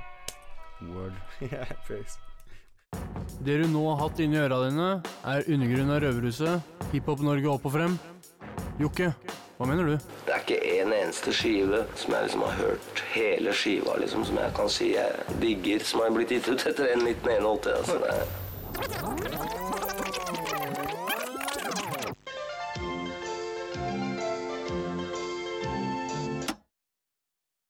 Word. 0.81 1.17
yeah, 1.51 1.67
praise. 1.87 2.15
Det 3.43 3.57
du 3.61 3.67
nå 3.67 3.83
har 3.91 3.99
hatt 4.05 4.19
inni 4.23 4.39
øra 4.39 4.63
dine, 4.65 4.87
er 5.27 5.45
undergrunnen 5.51 5.93
av 5.93 6.01
Røverhuset, 6.03 6.71
Hiphop 6.93 7.21
Norge 7.23 7.51
opp 7.51 7.67
og 7.67 7.75
frem. 7.75 7.99
Jokke, 8.79 9.11
hva 9.59 9.67
mener 9.67 9.91
du? 9.91 10.09
Det 10.25 10.33
er 10.33 10.43
ikke 10.45 10.59
en 10.79 10.95
eneste 10.95 11.35
skive 11.35 11.83
som 11.99 12.15
jeg 12.15 12.29
liksom 12.29 12.45
har 12.47 12.57
hørt 12.61 13.03
hele 13.13 13.53
skiva, 13.53 13.97
liksom, 13.99 14.23
som 14.27 14.39
jeg 14.39 14.55
kan 14.55 14.71
si 14.71 14.93
jeg 14.95 15.39
digger, 15.43 15.83
som 15.83 16.03
har 16.05 16.15
blitt 16.15 16.31
gitt 16.37 16.47
ut 16.47 16.67
etter 16.71 16.95
1981. 16.95 17.75
Altså, 17.75 17.99
det 17.99 19.58